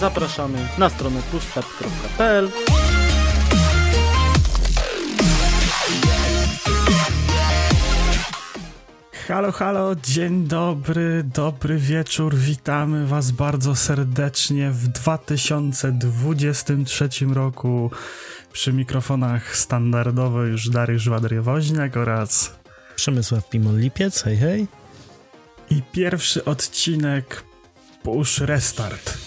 [0.00, 2.50] zapraszamy na stronę pushstart.pl
[9.28, 12.34] Halo, halo, dzień dobry, dobry wieczór.
[12.34, 17.90] Witamy Was bardzo serdecznie w 2023 roku.
[18.52, 22.58] Przy mikrofonach standardowo już Dariusz Wadry-Woźniak oraz
[22.96, 24.66] Przemysław Pimon-Lipiec, hej, hej.
[25.70, 27.44] I pierwszy odcinek
[28.02, 29.18] Push Restart,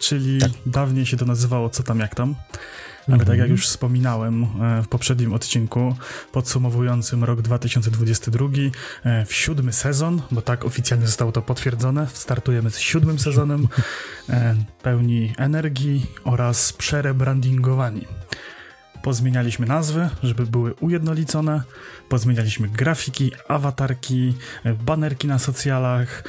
[0.00, 0.50] czyli tak.
[0.66, 2.34] dawniej się to nazywało Co tam, jak tam.
[3.08, 3.50] Ale tak jak mhm.
[3.50, 5.96] już wspominałem e, w poprzednim odcinku
[6.32, 8.48] podsumowującym rok 2022,
[9.04, 13.68] e, w siódmy sezon, bo tak oficjalnie zostało to potwierdzone, startujemy z siódmym sezonem,
[14.28, 18.06] e, pełni energii oraz przerebrandingowani.
[19.02, 21.62] Pozmienialiśmy nazwy, żeby były ujednolicone,
[22.08, 24.34] pozmienialiśmy grafiki, awatarki,
[24.84, 26.24] banerki na socjalach,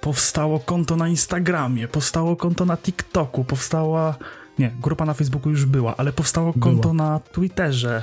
[0.00, 4.16] powstało konto na Instagramie, powstało konto na TikToku, powstała
[4.58, 8.02] nie, grupa na Facebooku już była, ale powstało konto na Twitterze.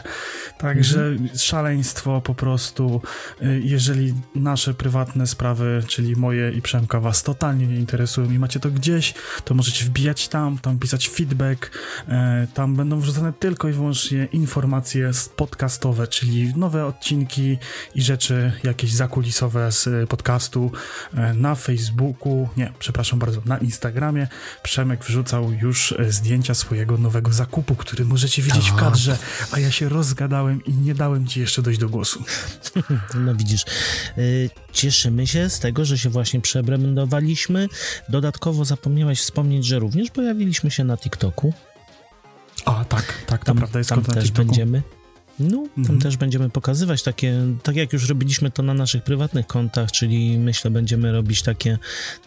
[0.58, 1.38] Także mhm.
[1.38, 3.02] szaleństwo po prostu.
[3.42, 8.60] Y, jeżeli nasze prywatne sprawy, czyli moje i Przemka, was totalnie nie interesują i macie
[8.60, 9.14] to gdzieś,
[9.46, 11.66] to możecie wbijać tam, tam pisać feedback.
[11.66, 12.12] Y,
[12.54, 17.58] tam będą wrzucane tylko i wyłącznie informacje podcastowe, czyli nowe odcinki
[17.96, 20.72] i rzeczy jakieś zakulisowe z podcastu
[21.14, 22.50] y, na Facebooku.
[22.58, 24.28] Nie, przepraszam bardzo, na Instagramie.
[24.64, 28.74] Przemek wrzucał już zdjęcia zdjęcia swojego nowego zakupu, który możecie widzieć tak.
[28.74, 29.18] w kadrze,
[29.52, 32.24] a ja się rozgadałem i nie dałem ci jeszcze dojść do głosu.
[33.16, 33.66] No widzisz,
[34.18, 37.68] y, cieszymy się z tego, że się właśnie przebrandowaliśmy.
[38.10, 41.54] Dodatkowo zapomniałeś wspomnieć, że również pojawiliśmy się na TikToku.
[42.66, 44.48] A, tak, tak, tam, to prawda jest Tam też TikToku.
[44.48, 44.82] będziemy.
[45.40, 46.00] No, tam mhm.
[46.00, 50.72] też będziemy pokazywać takie, tak jak już robiliśmy to na naszych prywatnych kontach, czyli myślę,
[50.72, 51.78] będziemy robić takie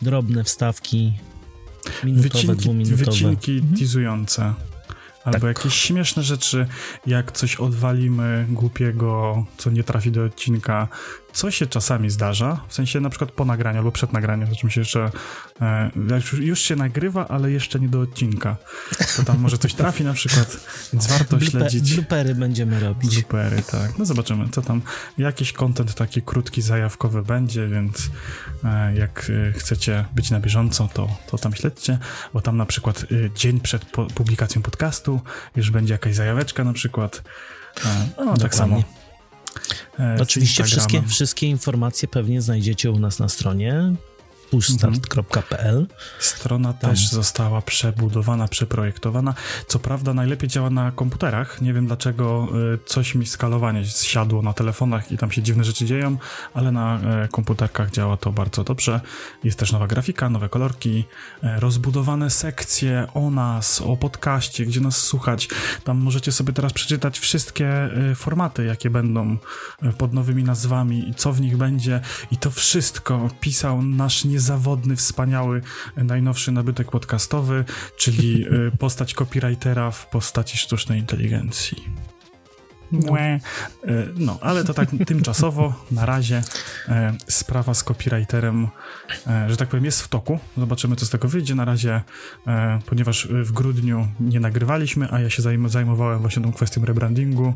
[0.02, 1.12] drobne wstawki
[2.04, 2.94] Minutowe, wycinki.
[2.94, 3.76] Wycinki mhm.
[3.76, 4.54] teasujące.
[5.24, 5.56] Albo tak.
[5.56, 6.66] jakieś śmieszne rzeczy,
[7.06, 10.88] jak coś odwalimy głupiego, co nie trafi do odcinka,
[11.32, 14.80] co się czasami zdarza, w sensie na przykład po nagraniu albo przed nagraniem, to się
[14.80, 15.10] jeszcze
[15.60, 15.90] e,
[16.40, 18.56] już się nagrywa, ale jeszcze nie do odcinka.
[19.16, 20.56] To tam może coś trafi na przykład,
[20.92, 21.94] więc warto Blupe, śledzić.
[21.94, 23.14] Blupery będziemy robić.
[23.14, 23.98] Blupery, tak.
[23.98, 24.82] No zobaczymy, co tam,
[25.18, 28.10] jakiś kontent taki krótki, zajawkowy będzie, więc
[28.64, 31.98] e, jak e, chcecie być na bieżąco, to, to tam śledźcie,
[32.34, 33.84] bo tam na przykład e, dzień przed
[34.14, 35.20] publikacją podcastu
[35.56, 37.22] już będzie jakaś zajaweczka na przykład.
[37.84, 38.97] E, no, tak samo
[40.20, 43.94] Oczywiście wszystkie, wszystkie informacje pewnie znajdziecie u nas na stronie
[44.50, 45.86] pushstart.pl.
[46.18, 46.90] Strona Tam.
[46.90, 49.34] też została przebudowana, przeprojektowana.
[49.66, 51.62] Co prawda najlepiej działa na komputerach.
[51.62, 55.84] Nie wiem dlaczego y, coś mi skalowanie zsiadło na telefonach i tam się dziwne rzeczy
[55.84, 56.16] dzieją,
[56.54, 59.00] ale na e, komputerkach działa to bardzo dobrze.
[59.44, 61.04] Jest też nowa grafika, nowe kolorki,
[61.42, 65.48] e, rozbudowane sekcje o nas, o podcaście, gdzie nas słuchać.
[65.84, 69.38] Tam możecie sobie teraz przeczytać wszystkie e, formaty, jakie będą
[69.98, 72.00] pod nowymi nazwami i co w nich będzie.
[72.30, 75.62] I to wszystko pisał nasz nie zawodny, wspaniały,
[75.96, 77.64] najnowszy nabytek podcastowy,
[77.96, 81.84] czyli y, postać copywritera w postaci sztucznej inteligencji.
[82.92, 83.16] No.
[84.16, 86.42] No, ale to tak tymczasowo, na razie
[86.88, 88.68] e, sprawa z copywriterem,
[89.26, 90.38] e, że tak powiem, jest w toku.
[90.56, 91.54] Zobaczymy, co z tego wyjdzie.
[91.54, 92.02] Na razie,
[92.86, 97.54] ponieważ w grudniu nie nagrywaliśmy, a ja się zajm zajmowałem właśnie tą kwestią rebrandingu,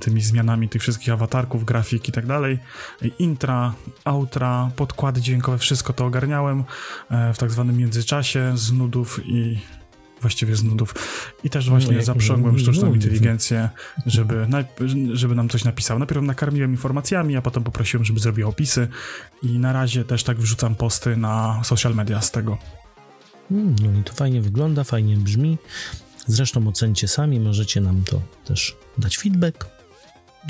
[0.00, 2.58] tymi zmianami tych wszystkich awatarków, grafik i tak dalej.
[3.18, 3.74] Intra,
[4.04, 6.64] outra, podkłady dźwiękowe, wszystko to ogarniałem
[7.34, 9.58] w tak zwanym międzyczasie z nudów i
[10.20, 10.94] właściwie z nudów.
[11.44, 13.68] I też właśnie no, zaprzągłem sztuczną inteligencję,
[14.06, 14.46] żeby,
[15.12, 15.98] żeby nam coś napisał.
[15.98, 18.88] Najpierw nakarmiłem informacjami, a potem poprosiłem, żeby zrobił opisy
[19.42, 22.58] i na razie też tak wrzucam posty na social media z tego.
[23.48, 25.58] Hmm, no i to fajnie wygląda, fajnie brzmi.
[26.26, 29.66] Zresztą ocencie sami, możecie nam to też dać feedback.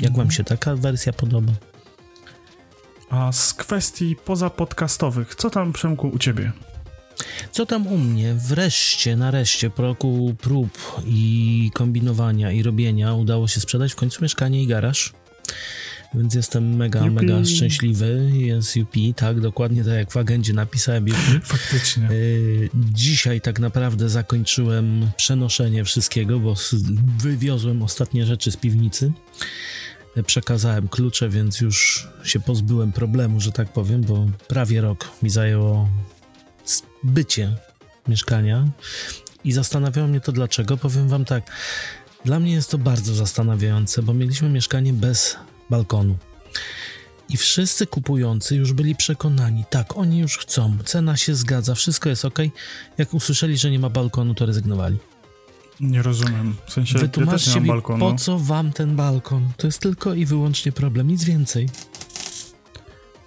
[0.01, 1.51] Jak wam się taka wersja podoba?
[3.09, 6.51] A z kwestii pozapodcastowych, co tam Przemku u ciebie?
[7.51, 8.33] Co tam u mnie?
[8.33, 14.63] Wreszcie, nareszcie, po roku prób i kombinowania i robienia udało się sprzedać w końcu mieszkanie
[14.63, 15.13] i garaż.
[16.13, 18.31] Więc jestem mega, mega szczęśliwy.
[18.33, 21.43] Jest UP, tak, dokładnie tak jak w agendzie napisałem UP.
[21.43, 22.11] Faktycznie.
[22.11, 26.55] Y, dzisiaj tak naprawdę zakończyłem przenoszenie wszystkiego, bo
[27.19, 29.11] wywiozłem ostatnie rzeczy z piwnicy.
[30.25, 35.89] Przekazałem klucze, więc już się pozbyłem problemu, że tak powiem, bo prawie rok mi zajęło
[37.03, 37.55] bycie
[38.07, 38.67] mieszkania
[39.43, 40.77] i zastanawiało mnie to dlaczego.
[40.77, 41.51] Powiem wam tak,
[42.25, 45.37] dla mnie jest to bardzo zastanawiające, bo mieliśmy mieszkanie bez
[45.69, 46.17] balkonu.
[47.29, 52.25] I wszyscy kupujący już byli przekonani, tak, oni już chcą, cena się zgadza, wszystko jest
[52.25, 52.39] ok.
[52.97, 54.97] Jak usłyszeli, że nie ma balkonu, to rezygnowali.
[55.79, 56.55] Nie rozumiem.
[56.65, 58.11] W sensie, ja Wytłumaczcie nie mam mi, balkonu.
[58.11, 59.51] po co wam ten balkon?
[59.57, 61.69] To jest tylko i wyłącznie problem, nic więcej.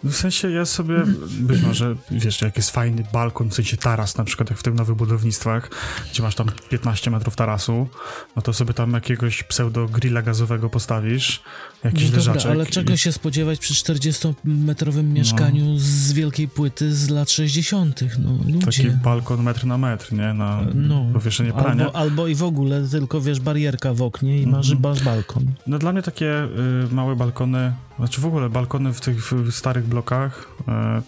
[0.04, 0.94] W sensie ja sobie,
[1.40, 4.75] być może, wiesz, jak jest fajny balkon, w sensie taras, na przykład jak w tych
[4.75, 5.70] nowych budownictwach,
[6.12, 7.88] gdzie masz tam 15 metrów tarasu,
[8.37, 11.43] no to sobie tam jakiegoś pseudo grilla gazowego postawisz,
[11.84, 12.43] jakiś No leżaczek.
[12.43, 18.00] dobra, ale i- czego się spodziewać przy 40-metrowym mieszkaniu z wielkiej płyty z lat 60.,
[18.19, 18.98] no Taki ludzie.
[19.05, 20.34] balkon metr na metr, nie?
[20.34, 21.84] Na No, powieszenie prania.
[21.84, 24.93] albo, albo i w ogóle tylko, wiesz, barierka w oknie i masz, Mhm.
[24.94, 25.46] masz balkon.
[25.66, 26.48] No dla mnie takie y,
[26.94, 30.64] małe balkony, znaczy w ogóle balkony w tych w starych blokach, y,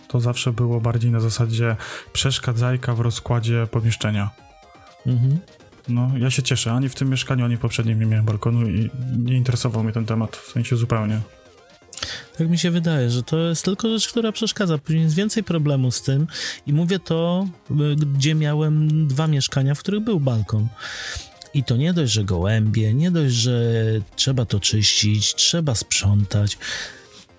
[0.09, 1.77] to zawsze było bardziej na zasadzie
[2.13, 4.31] przeszkadzajka w rozkładzie pomieszczenia.
[5.07, 5.39] Mhm.
[5.89, 8.91] No, ja się cieszę, ani w tym mieszkaniu, ani w poprzednim nie miałem balkonu i
[9.19, 11.21] nie interesował mnie ten temat, w sensie zupełnie.
[12.39, 14.79] Tak mi się wydaje, że to jest tylko rzecz, która przeszkadza.
[14.79, 16.27] Później jest więcej problemu z tym
[16.67, 20.69] i mówię to, y, gdzie miałem dwa mieszkania, w których był balkon.
[21.55, 23.75] I to nie dość, że gołębie, nie dość, że
[24.17, 26.59] trzeba to czyścić, trzeba sprzątać.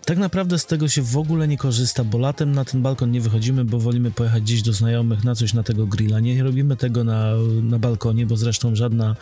[0.05, 3.21] Tak naprawdę z tego się w ogóle nie korzysta, bo latem na ten balkon nie
[3.21, 6.19] wychodzimy, bo wolimy pojechać gdzieś do znajomych na coś na tego grilla.
[6.19, 7.31] Nie robimy tego na,
[7.63, 9.15] na balkonie, bo zresztą żadna,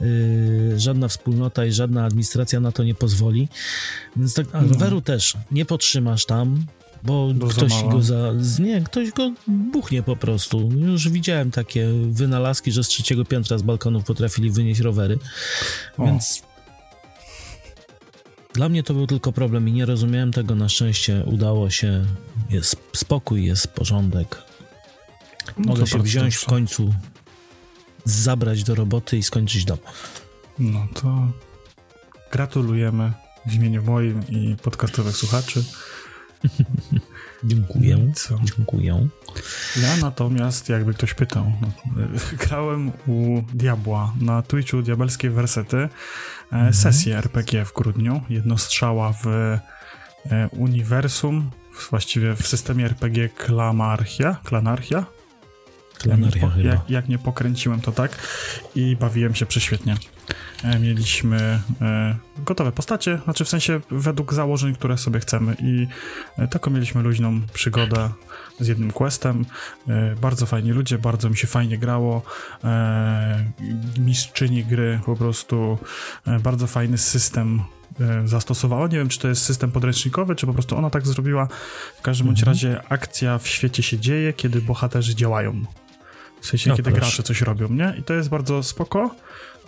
[0.00, 3.48] yy, żadna wspólnota i żadna administracja na to nie pozwoli.
[4.16, 4.68] Więc tak, a No.
[4.68, 6.64] roweru też nie potrzymasz tam,
[7.02, 7.90] bo za ktoś mało.
[7.90, 8.32] go za.
[8.60, 9.32] Nie, ktoś go
[9.72, 10.70] buchnie po prostu.
[10.76, 15.18] Już widziałem takie wynalazki, że z trzeciego piętra z balkonów potrafili wynieść rowery.
[15.98, 16.04] O.
[16.06, 16.42] Więc
[18.58, 20.54] dla mnie to był tylko problem i nie rozumiałem tego.
[20.54, 22.04] Na szczęście udało się.
[22.50, 24.42] Jest spokój, jest porządek.
[25.58, 26.46] No Mogę to się wziąć w dobrze.
[26.46, 26.94] końcu,
[28.04, 29.78] zabrać do roboty i skończyć dom.
[30.58, 31.28] No to
[32.32, 33.12] gratulujemy
[33.46, 35.64] w imieniu moim i podcastowych słuchaczy.
[37.44, 37.96] Dziękuję.
[37.96, 38.38] No Co?
[38.56, 39.08] Dziękuję.
[39.82, 41.68] Ja natomiast, jakby ktoś pytał, no,
[42.46, 45.88] grałem u Diabła na Twitchu Diabelskie Wersety
[46.52, 48.20] e, sesję RPG w grudniu.
[48.28, 49.60] Jednostrzała w e,
[50.48, 51.50] uniwersum,
[51.90, 55.06] właściwie w systemie RPG Klamarchia, Klanarchia.
[55.98, 58.18] Klanaria jak, jak, jak nie pokręciłem, to tak.
[58.74, 59.96] I bawiłem się prześwietnie.
[60.64, 65.56] E, Mieliśmy e, gotowe postacie, znaczy w sensie według założeń, które sobie chcemy.
[65.62, 65.86] I
[66.38, 68.10] e, taką mieliśmy luźną przygodę
[68.60, 69.44] z jednym questem.
[70.20, 72.22] Bardzo fajni ludzie, bardzo mi się fajnie grało.
[73.98, 75.78] Mistrzyni gry po prostu
[76.40, 77.62] bardzo fajny system
[78.24, 78.86] zastosowała.
[78.86, 81.48] Nie wiem, czy to jest system podręcznikowy, czy po prostu ona tak zrobiła.
[81.98, 82.54] W każdym bądź Mhm.
[82.54, 85.62] razie akcja w świecie się dzieje, kiedy bohaterzy działają.
[86.40, 87.00] W sensie, No kiedy proszę.
[87.06, 87.94] gracze coś robią, nie?
[87.98, 89.14] I to jest bardzo spoko,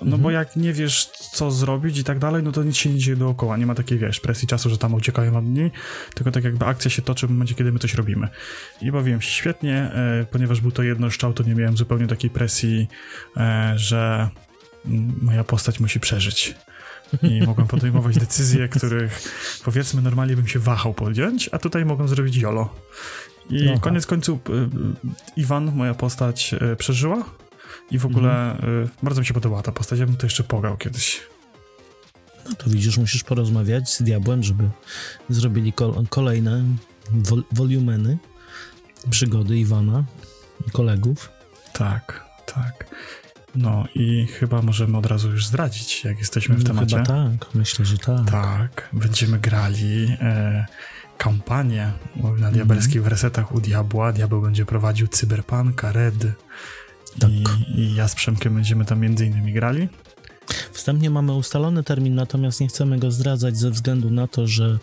[0.01, 0.23] no Mhm.
[0.23, 3.17] bo jak nie wiesz, co zrobić i tak dalej, no to nic się nie dzieje
[3.17, 3.57] dookoła.
[3.57, 5.71] Nie ma takiej, wiesz, presji czasu, że tam uciekają od dni,
[6.15, 8.29] tylko tak jakby akcja się toczy w momencie, kiedy my coś robimy.
[8.83, 12.31] I bawiłem się świetnie, e, ponieważ był to jedno szczał, to nie miałem zupełnie takiej
[12.31, 12.89] presji,
[13.37, 14.29] e, że
[15.23, 16.55] moja postać musi przeżyć.
[17.23, 19.23] I mogłem podejmować decyzje, których
[19.65, 22.75] powiedzmy normalnie bym się wahał podjąć, a tutaj mogłem zrobić jolo.
[23.51, 23.81] I No tak.
[23.81, 24.69] koniec końców y,
[25.37, 27.25] Iwan, moja postać, y, przeżyła
[27.91, 29.99] i w ogóle y, bardzo mi się podobała ta postać.
[29.99, 31.21] Ja bym to jeszcze pograł kiedyś.
[32.49, 34.71] No to widzisz, musisz porozmawiać z diabłem, żeby
[35.29, 36.65] zrobili kol- kolejne
[37.13, 38.19] wol- wolumeny
[39.11, 40.05] przygody Iwana
[40.67, 41.31] i kolegów.
[41.73, 42.87] Tak, tak.
[43.55, 46.97] No i chyba możemy od razu już zdradzić, jak jesteśmy w No, temacie.
[46.97, 48.31] Chyba tak, myślę, że tak.
[48.31, 50.67] Tak, będziemy grali e,
[51.19, 51.93] kampanię
[52.39, 54.13] na diabelskich wersetach u Diabła.
[54.13, 56.27] Diabeł będzie prowadził Cyberpunka, Red.
[57.19, 57.31] Tak.
[57.31, 59.89] I, I ja z Przemkiem będziemy tam między innymi grali.
[60.73, 64.79] Wstępnie mamy ustalony termin, natomiast nie chcemy go zdradzać ze względu na to, że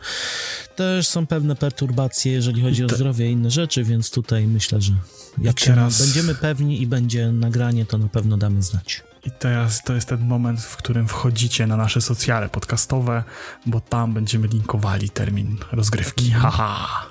[0.76, 4.94] też są pewne perturbacje, jeżeli chodzi o zdrowie i inne rzeczy, więc tutaj myślę, że
[5.38, 9.04] jak teraz- będziemy pewni i będzie nagranie, to na pewno damy znać.
[9.26, 13.24] I teraz to jest ten moment, w którym wchodzicie na nasze socjale podcastowe,
[13.66, 16.32] bo tam będziemy linkowali termin rozgrywki.
[16.32, 17.06] Haha,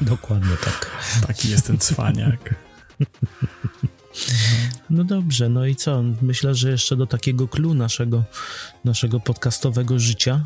[0.00, 0.90] Dokładnie tak.
[1.26, 2.54] taki jest ten cwaniak.
[4.90, 6.02] No dobrze, no i co?
[6.22, 8.24] Myślę, że jeszcze do takiego clue naszego,
[8.84, 10.44] naszego podcastowego życia,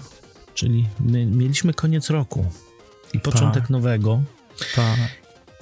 [0.54, 2.46] czyli my mieliśmy koniec roku
[3.12, 3.70] i początek Tak.
[3.70, 4.22] nowego
[4.74, 4.98] Tak.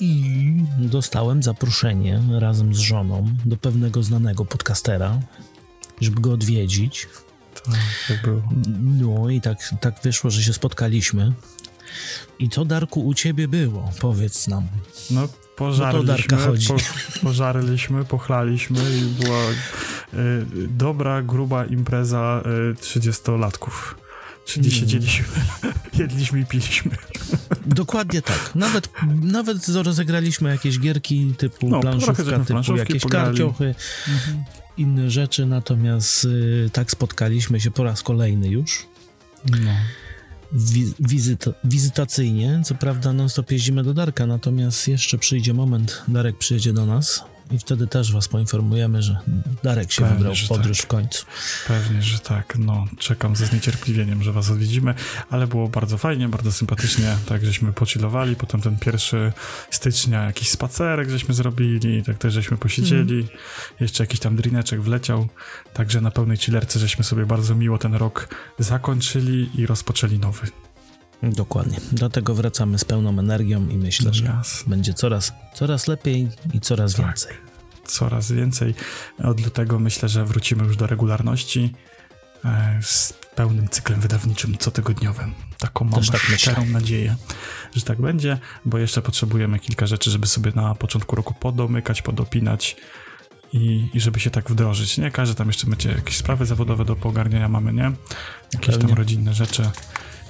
[0.01, 0.45] i
[0.79, 5.21] dostałem zaproszenie razem z żoną do pewnego znanego podcastera,
[6.01, 7.09] żeby go odwiedzić.
[8.09, 8.21] Tak.
[8.81, 11.33] No i tak, tak wyszło, że się spotkaliśmy.
[12.39, 13.91] I co, Darku, u ciebie było?
[14.01, 14.67] Powiedz nam.
[15.11, 16.67] No, pożarliśmy, chodzi.
[16.69, 16.77] po,
[17.27, 23.95] pożarliśmy, pochlaliśmy i była y, dobra, gruba impreza y, 30-latków.
[24.47, 25.27] Czyli siedzieliśmy,
[25.99, 26.91] jedliśmy i piliśmy.
[27.67, 28.51] Dokładnie tak.
[28.55, 28.89] Nawet,
[29.23, 33.27] nawet rozegraliśmy jakieś gierki typu No, planszówka, typu jakieś pograli.
[33.27, 33.75] karciochy,
[34.77, 38.87] inne rzeczy, natomiast y, tak spotkaliśmy się po raz kolejny już.
[39.51, 39.71] No.
[40.55, 42.61] Wi- wizyta, wizytacyjnie.
[42.65, 47.59] Co prawda non-stop jeździmy do Darka, natomiast jeszcze przyjdzie moment, Darek przyjedzie do nas i
[47.59, 49.19] wtedy też was poinformujemy, że
[49.63, 50.87] Darek się Pewnie, wybrał w podróż tak.
[50.87, 51.27] w końcu.
[51.69, 52.57] Pewnie, że tak.
[52.59, 54.95] No, czekam ze zniecierpliwieniem, że was odwiedzimy,
[55.31, 59.33] ale było bardzo fajnie, bardzo sympatycznie, tak żeśmy pochillowali, potem ten pierwszy
[59.71, 63.29] stycznia jakiś spacerek żeśmy zrobili, tak też żeśmy posiedzieli,
[63.81, 65.29] jeszcze jakiś tam drineczek wleciał,
[65.73, 70.47] także na pełnej chillerce żeśmy sobie bardzo miło ten rok zakończyli i rozpoczęli nowy.
[71.33, 71.79] Dokładnie.
[71.93, 77.07] Dlatego wracamy z pełną energią i myślę, że będzie coraz, coraz lepiej i coraz Tak.
[77.07, 77.33] więcej.
[77.85, 78.75] Coraz więcej.
[79.25, 81.73] Od lutego myślę, że wrócimy już do regularności
[82.45, 85.35] e, z pełnym cyklem wydawniczym cotygodniowym.
[85.59, 87.17] Taką mam tak szczerą nadzieję,
[87.75, 92.77] że tak będzie, bo jeszcze potrzebujemy kilka rzeczy, żeby sobie na początku roku podomykać, podopinać
[93.53, 94.99] i, i żeby się tak wdrożyć.
[94.99, 97.93] Nie każdy tam jeszcze będzie jakieś sprawy zawodowe do poogarniania mamy, nie?
[98.55, 98.89] Jakieś Pewnie.
[98.89, 99.71] tam rodzinne rzeczy.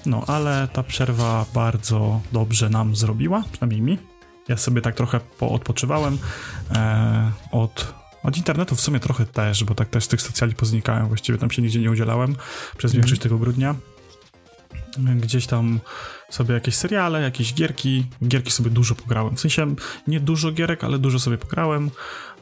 [0.06, 3.98] No, ale ta przerwa bardzo dobrze nam zrobiła, przynajmniej mi.
[4.48, 6.18] Ja sobie tak trochę poodpoczywałem
[6.74, 11.08] e, od, od internetu w sumie trochę też, bo tak też z tych socjali poznikałem,
[11.08, 12.36] właściwie tam się nigdzie nie udzielałem
[12.76, 12.92] przez Mhm.
[12.92, 13.74] większość tego grudnia.
[14.98, 15.80] Gdzieś tam
[16.34, 18.06] sobie jakieś seriale, jakieś gierki.
[18.28, 19.36] Gierki sobie dużo pograłem.
[19.36, 19.74] W sensie
[20.06, 21.90] nie dużo gierek, ale dużo sobie pograłem.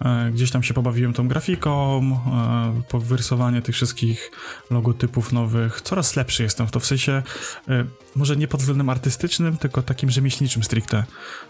[0.01, 4.31] E, Gdzieś tam się pobawiłem tą grafiką, e, po wyrysowanie tych wszystkich
[4.71, 5.81] logotypów nowych.
[5.81, 7.23] Coraz lepszy jestem w to, w sensie
[7.69, 7.85] e,
[8.17, 11.05] może nie pod względem artystycznym, tylko takim rzemieślniczym stricte.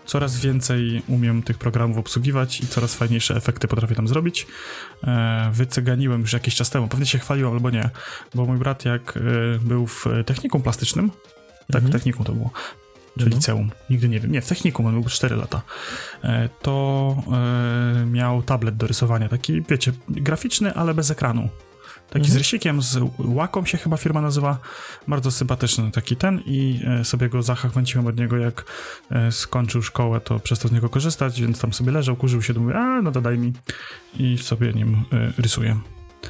[0.06, 4.46] Coraz więcej umiem tych programów obsługiwać i coraz fajniejsze efekty potrafię tam zrobić.
[5.52, 7.90] Wyceganiłem już jakiś czas temu, pewnie się chwaliłem albo nie,
[8.34, 9.18] bo mój brat jak
[9.60, 11.10] był w technikum plastycznym,
[11.66, 11.86] tak, Mhm.
[11.86, 12.50] w technikum to było,
[13.18, 13.36] czy No.
[13.36, 15.62] liceum, nigdy nie wiem, nie, w technikum, on był 4 lata,
[16.24, 17.16] e, to
[18.02, 21.48] e, miał tablet do rysowania, taki, wiecie, graficzny, ale bez ekranu.
[22.08, 22.34] Taki Mhm.
[22.34, 24.58] z rysikiem, z łaką się chyba firma nazywa,
[25.08, 28.64] bardzo sympatyczny taki ten i e, sobie go zachachmęciłem od niego, jak
[29.30, 33.02] skończył szkołę, to przestał z niego korzystać, więc tam sobie leżał, kurzył się, mówię, a
[33.02, 33.52] no dodaj mi
[34.18, 35.04] i sobie nim
[35.38, 35.80] rysuję.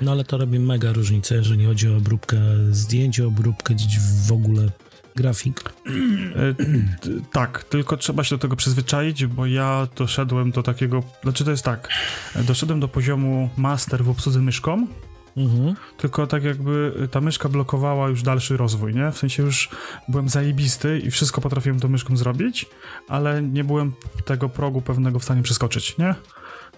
[0.03, 2.37] No ale to robi mega różnicę, jeżeli chodzi o obróbkę
[2.71, 4.71] zdjęć, obróbkę gdzieś w ogóle
[5.17, 5.61] grafik.
[5.61, 5.93] E,
[7.33, 11.65] tak, tylko trzeba się do tego przyzwyczaić, bo ja doszedłem do takiego, znaczy to jest
[11.65, 11.89] tak,
[12.37, 14.87] doszedłem do poziomu master w obsłudze myszką,
[15.37, 15.75] Mhm.
[15.97, 19.13] tylko tak jakby ta myszka blokowała już dalszy rozwój, nie?
[19.13, 19.69] W sensie już
[20.09, 22.67] byłem zajebisty i wszystko potrafiłem tą myszką zrobić,
[23.09, 23.93] ale nie byłem
[24.25, 26.15] tego progu pewnego w stanie przeskoczyć, nie?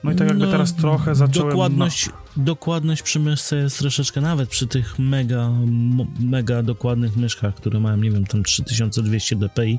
[0.04, 1.50] No i tak jakby No, teraz trochę zacząłem...
[1.50, 5.50] Dokładność, dokładność przy myszce jest troszeczkę, nawet przy tych mega,
[6.20, 9.78] mega dokładnych myszkach, które mają, nie wiem, tam 3200 dpi,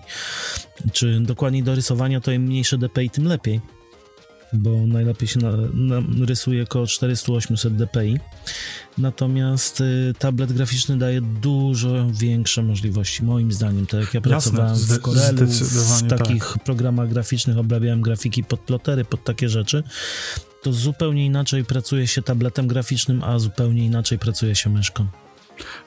[0.94, 3.62] czy dokładniej do rysowania, to im mniejsze dpi, tym lepiej.
[4.54, 8.20] Bo najlepiej się na, na, rysuje około 400-800 dpi.
[8.98, 13.86] Natomiast y, tablet graficzny daje dużo większe możliwości, moim zdaniem.
[13.86, 16.20] Tak jak ja pracowałem zde- w Corelu, w tak.
[16.20, 19.84] takich programach graficznych, obrabiałem grafiki pod plotery, pod takie rzeczy,
[20.62, 25.08] to zupełnie inaczej pracuje się tabletem graficznym, a zupełnie inaczej pracuje się myszką.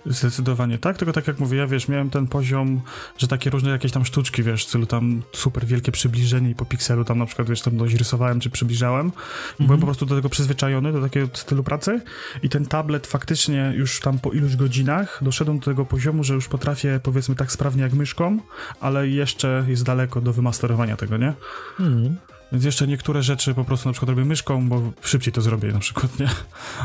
[0.06, 2.80] Zdecydowanie tak, tylko tak jak mówię, ja wiesz, miałem ten poziom,
[3.18, 6.64] że takie różne jakieś tam sztuczki, wiesz, w stylu tam super wielkie przybliżenie i po
[6.64, 9.12] pikselu tam na przykład, wiesz, tam dość rysowałem czy przybliżałem.
[9.60, 12.00] Byłem po prostu do tego przyzwyczajony, do takiego stylu pracy
[12.42, 16.48] i ten tablet faktycznie już tam po iluś godzinach doszedłem do tego poziomu, że już
[16.48, 18.38] potrafię powiedzmy tak sprawnie jak myszką,
[18.80, 21.32] ale jeszcze jest daleko do wymasterowania tego, nie?
[21.80, 22.16] Mhm.
[22.52, 25.78] Więc jeszcze niektóre rzeczy po prostu na przykład robię myszką, bo szybciej to zrobię na
[25.78, 26.26] przykład, nie?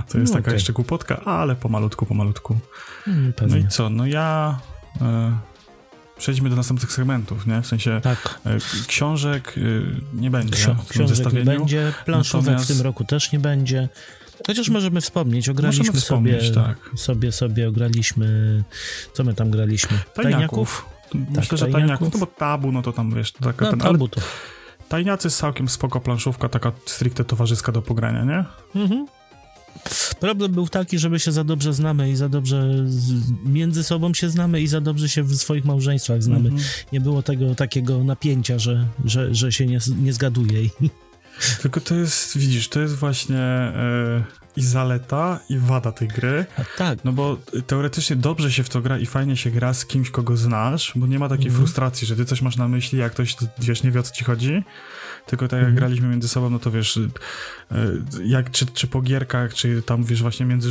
[0.09, 0.53] To jest No taka okej.
[0.53, 2.57] jeszcze głupotka, ale pomalutku, pomalutku.
[3.07, 3.89] Mm, No i co?
[3.89, 4.59] No ja.
[5.01, 5.37] E,
[6.17, 7.61] przejdźmy do następnych segmentów, nie?
[7.61, 9.61] W sensie Tak, e, książek e,
[10.21, 11.45] nie będzie ksio- w tym książek nie zestawieniu.
[11.59, 13.89] będzie, planszówek Natomiast- w tym roku też nie będzie.
[14.47, 16.01] Chociaż możemy wspomnieć, ograliśmy Możemy sobie,
[16.37, 16.89] wspomnieć, tak.
[16.99, 18.63] sobie, sobie ograliśmy,
[19.13, 19.97] co my tam graliśmy?
[20.13, 20.85] Tajniaków.
[21.13, 21.73] Myślę, że tajniaków.
[21.73, 24.21] tajniaków, no bo tabu, no to tam wiesz, taka No, ten, tabu to.
[24.93, 28.45] Tajniacy jest całkiem spoko planszówka, taka stricte towarzyska do pogrania, nie?
[28.81, 29.07] Mhm.
[30.19, 32.85] Problem był taki, żeby się za dobrze znamy i za dobrze
[33.45, 36.49] między sobą się znamy i za dobrze się w swoich małżeństwach znamy.
[36.49, 36.67] Mhm.
[36.91, 40.69] Nie było tego takiego napięcia, że, że, że się nie, nie zgaduje.
[41.61, 44.23] Tylko to jest, widzisz, to jest właśnie e,
[44.55, 46.45] i zaleta, i wada tej gry.
[46.57, 46.99] A tak.
[47.03, 50.37] No bo teoretycznie dobrze się w to gra i fajnie się gra z kimś, kogo
[50.37, 51.63] znasz, bo nie ma takiej Mhm.
[51.63, 54.23] frustracji, że ty coś masz na myśli, jak ktoś, wiesz, nie wie o co ci
[54.23, 54.63] chodzi.
[55.25, 55.75] Tylko tak jak Mhm.
[55.75, 57.09] graliśmy między sobą, no to wiesz, y,
[57.71, 57.77] y,
[58.25, 60.69] jak, czy, czy po gierkach, czy tam wiesz, właśnie między,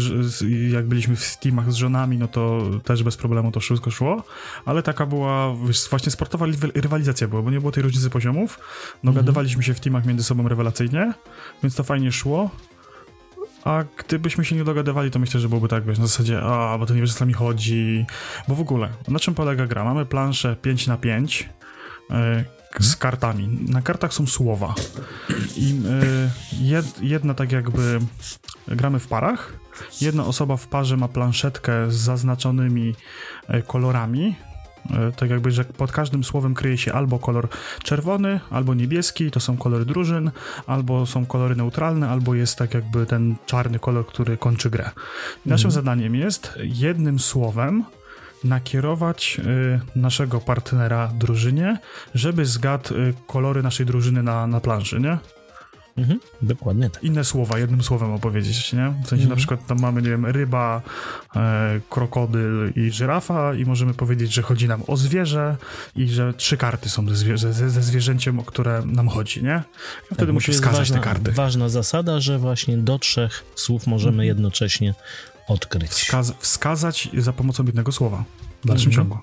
[0.70, 4.24] jak byliśmy w Steamach z żonami, no to też bez problemu to wszystko szło,
[4.64, 8.58] ale taka była, wiesz, właśnie sportowa li- rywalizacja była, bo nie było tej różnicy poziomów,
[9.04, 11.12] dogadywaliśmy się w Teamach między sobą rewelacyjnie,
[11.62, 12.50] więc to fajnie szło,
[13.64, 16.86] a gdybyśmy się nie dogadywali, to myślę, że byłoby tak, wiesz, na zasadzie, a, bo
[16.86, 18.06] to nie wiesz, co mi chodzi.
[18.48, 19.84] Bo w ogóle, na czym polega gra?
[19.84, 21.48] Mamy planszę 5 na 5
[22.10, 22.44] e,
[22.80, 23.48] z kartami.
[23.68, 24.74] Na kartach są słowa.
[25.56, 26.30] I e,
[26.64, 27.98] jed, jedna tak jakby
[28.68, 29.52] gramy w parach.
[30.00, 32.94] Jedna osoba w parze ma planszetkę z zaznaczonymi
[33.48, 34.36] e, kolorami.
[34.90, 37.48] E, Tak jakby, że pod każdym słowem kryje się albo kolor
[37.82, 40.30] czerwony, albo niebieski, to są kolory drużyn,
[40.66, 44.90] albo są kolory neutralne, albo jest tak jakby ten czarny kolor, który kończy grę.
[45.46, 47.84] Naszym zadaniem jest jednym słowem
[48.44, 51.78] nakierować y, naszego partnera drużynie,
[52.14, 55.18] żeby zgadł y, kolory naszej drużyny na, na planszy, nie?
[55.96, 56.20] Mhm.
[56.42, 57.04] Dokładnie tak.
[57.04, 58.94] Inne słowa, jednym słowem opowiedzieć, nie?
[59.04, 60.82] W sensie na przykład tam mamy, nie wiem, ryba,
[61.36, 65.56] e, krokodyl i żyrafa i możemy powiedzieć, że chodzi nam o zwierzę
[65.96, 69.62] i że trzy karty są ze, zwierzę, ze, ze zwierzęciem, o które nam chodzi, nie?
[70.10, 71.32] I wtedy Tak, tu jest wskazać ważna, te karty.
[71.32, 74.94] Ważna zasada, że właśnie do trzech słów możemy jednocześnie
[75.48, 75.90] odkryć.
[75.90, 78.24] Wskaz wskazać za pomocą jednego słowa
[78.64, 79.08] w dalszym Mhm.
[79.08, 79.18] ciągu.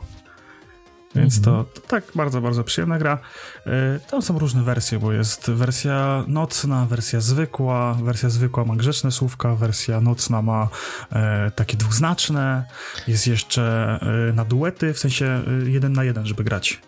[1.15, 3.19] Więc to, to tak bardzo, bardzo przyjemna gra.
[3.67, 7.93] E, Tam są różne wersje, bo jest wersja nocna, wersja zwykła.
[7.93, 10.69] Wersja zwykła ma grzeczne słówka, wersja nocna ma
[11.11, 12.65] e, takie dwuznaczne.
[13.07, 13.99] Jest jeszcze
[14.29, 15.25] e, na duety, w sensie
[15.65, 16.79] e, jeden na jeden, żeby grać.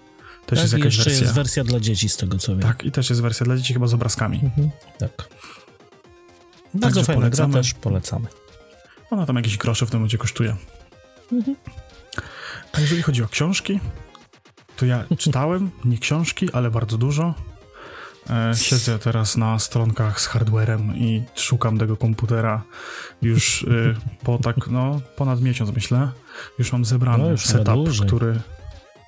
[0.45, 1.21] Też tak, jest jakaś jeszcze wersja.
[1.23, 2.61] jest wersja dla dzieci, z tego co wiem.
[2.61, 4.39] Tak, i też jest wersja dla dzieci chyba z obrazkami.
[4.43, 4.69] Mhm.
[4.99, 5.11] tak.
[6.73, 7.53] Bardzo Także fajna polecamy.
[7.53, 8.27] gra, też polecamy.
[9.11, 10.55] Ona tam jakieś grosze w tym momencie kosztuje.
[11.31, 11.55] Mhm.
[12.73, 13.79] A jeżeli chodzi o książki,
[14.81, 17.33] to ja czytałem, nie książki, ale bardzo dużo.
[18.29, 22.63] E, siedzę teraz na stronkach z hardwarem i szukam tego komputera
[23.21, 23.67] już e,
[24.23, 26.11] po tak, no, ponad miesiąc myślę.
[26.59, 28.39] Już mam zebrany No, już setup, który,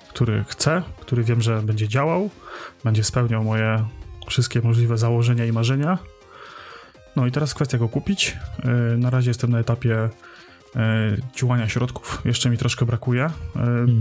[0.08, 2.30] który chcę, który wiem, że będzie działał,
[2.84, 3.84] będzie spełniał moje
[4.26, 5.98] wszystkie możliwe założenia i marzenia.
[7.16, 8.36] No i teraz kwestia go kupić.
[8.62, 10.10] E, Na razie jestem na etapie
[11.34, 12.22] ciułania środków.
[12.24, 13.24] Jeszcze mi troszkę brakuje.
[13.24, 13.30] E,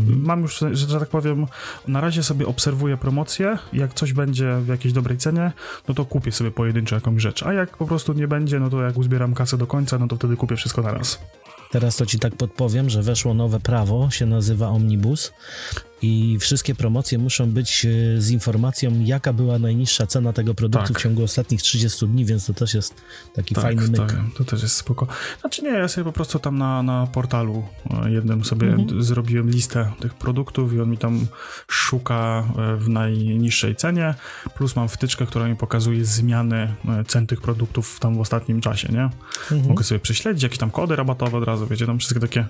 [0.07, 1.45] Mam już, że, tak powiem,
[1.87, 3.57] na razie sobie obserwuję promocję.
[3.73, 5.51] Jak coś będzie w jakiejś dobrej cenie,
[5.87, 7.43] no to kupię sobie pojedynczo jakąś rzecz.
[7.43, 10.15] A jak po prostu nie będzie, no to jak uzbieram kasę do końca, no to
[10.15, 11.19] wtedy kupię wszystko na raz.
[11.71, 15.33] Teraz to ci tak podpowiem, że weszło nowe prawo, się nazywa Omnibus
[16.03, 20.99] i wszystkie promocje muszą być e, z informacją, jaka była najniższa cena tego produktu Tak.
[20.99, 22.95] w ciągu ostatnich 30 dni, więc to też jest
[23.35, 23.95] taki Tak, fajny myk.
[23.97, 25.07] to, to też jest spoko.
[25.41, 27.63] Znaczy nie, ja sobie po prostu tam na, na portalu
[28.05, 29.03] e, jednym sobie Mhm.
[29.03, 31.27] zrobiłem listę tych produktów i on mi tam
[31.67, 34.13] szuka e, w najniższej cenie,
[34.55, 36.73] plus mam wtyczkę, która mi pokazuje zmiany
[37.07, 39.03] cen tych produktów tam w ostatnim czasie, nie?
[39.03, 39.67] Mhm.
[39.67, 42.45] Mogę sobie prześledzić jakieś tam kody rabatowe od razu, wiecie, tam wszystkie takie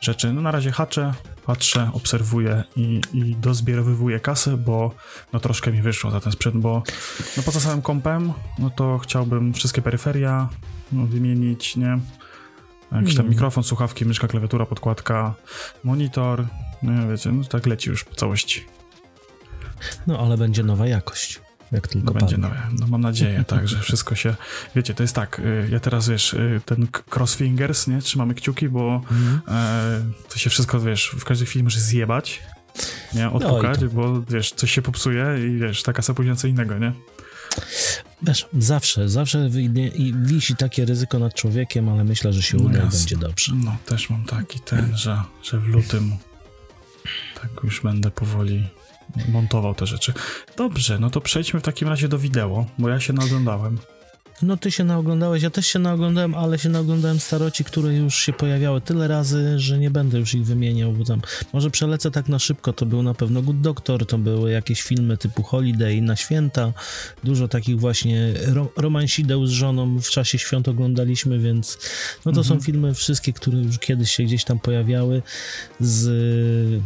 [0.00, 0.32] rzeczy.
[0.32, 1.14] No na razie haczę,
[1.46, 4.94] patrzę, obserwuję i, i dozbierowywuję kasę, bo
[5.32, 6.82] no troszkę mi wyszło za ten sprzęt, bo
[7.36, 10.48] no poza samym kompem, no to chciałbym wszystkie peryferia
[10.92, 11.98] no, wymienić, nie?
[12.92, 13.30] Jakiś tam Mm.
[13.30, 15.34] mikrofon, słuchawki, myszka, klawiatura, podkładka,
[15.84, 16.46] monitor,
[16.82, 18.64] no wiecie, no tak leci już po całości.
[20.06, 21.40] No ale będzie nowa jakość,
[21.72, 22.38] jak tylko Będzie padnie.
[22.48, 22.62] nowe.
[22.78, 24.34] No mam nadzieję, tak, że wszystko się...
[24.76, 28.00] Wiecie, to jest tak, y, ja teraz, wiesz, y, ten k- cross fingers, nie?
[28.02, 29.40] Trzymamy kciuki, bo Mhm.
[29.48, 32.42] e, to się wszystko, wiesz, w każdej chwili może zjebać,
[33.14, 33.30] nie?
[33.30, 36.92] Odpukać, No bo, wiesz, coś się popsuje i, wiesz, taka sobie później co innego, nie?
[38.22, 39.48] Wiesz, zawsze, zawsze
[39.94, 42.98] i wisi takie ryzyko nad człowiekiem, ale myślę, że się No uda i jasne.
[42.98, 43.52] będzie dobrze.
[43.64, 46.12] No, też mam taki ten, że, że w lutym
[47.40, 48.68] tak już będę powoli
[49.28, 50.12] montował te rzeczy.
[50.56, 53.78] Dobrze, no to przejdźmy w takim razie do wideo, bo ja się naoglądałem.
[54.42, 58.32] No ty się naoglądałeś, ja też się naoglądałem, ale się naoglądałem staroci, które już się
[58.32, 62.38] pojawiały tyle razy, że nie będę już ich wymieniał, bo tam może przelecę tak na
[62.38, 66.72] szybko, to był na pewno Good Doctor, to były jakieś filmy typu Holiday na święta,
[67.24, 71.78] dużo takich właśnie ro romansideł z żoną w czasie świąt oglądaliśmy, więc
[72.24, 75.22] no to są filmy wszystkie, które już kiedyś się gdzieś tam pojawiały
[75.80, 76.82] z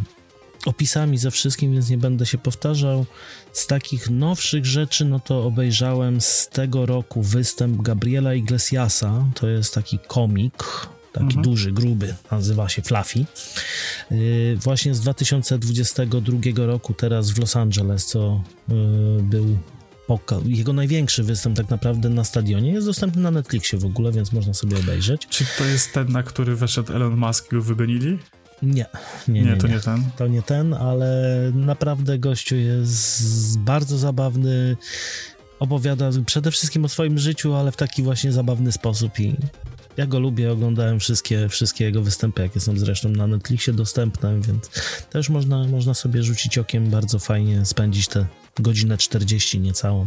[0.65, 3.07] opisami ze wszystkim, więc nie będę się powtarzał.
[3.53, 9.27] Z takich nowszych rzeczy, no to obejrzałem z tego roku występ Gabriela Iglesiasa.
[9.35, 10.65] To jest taki komik,
[11.13, 13.25] taki duży, gruby, nazywa się Fluffy.
[14.11, 19.59] Yy, właśnie z 2022 roku, teraz w Los Angeles, co yy, był
[20.45, 24.55] jego największy występ tak naprawdę na stadionie jest dostępny na Netflixie w ogóle, więc można
[24.55, 25.27] sobie obejrzeć.
[25.27, 28.19] Czy to jest ten, na który weszedł Elon Musk i go wygonili?
[28.63, 28.87] Nie,
[29.29, 30.05] nie, nie, Nie, to nie ten.
[30.17, 34.77] To nie ten, ale naprawdę gościu jest bardzo zabawny.
[35.59, 39.37] Opowiada przede wszystkim o swoim życiu, ale w taki właśnie zabawny sposób i
[39.97, 44.71] ja go lubię, oglądałem wszystkie, wszystkie jego występy, jakie są zresztą na Netflixie dostępne, więc
[45.11, 48.27] też można, można sobie rzucić okiem, bardzo fajnie spędzić tę
[48.59, 50.07] godzinę 40 niecałą.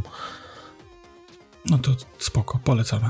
[1.70, 3.10] No to spoko, polecamy.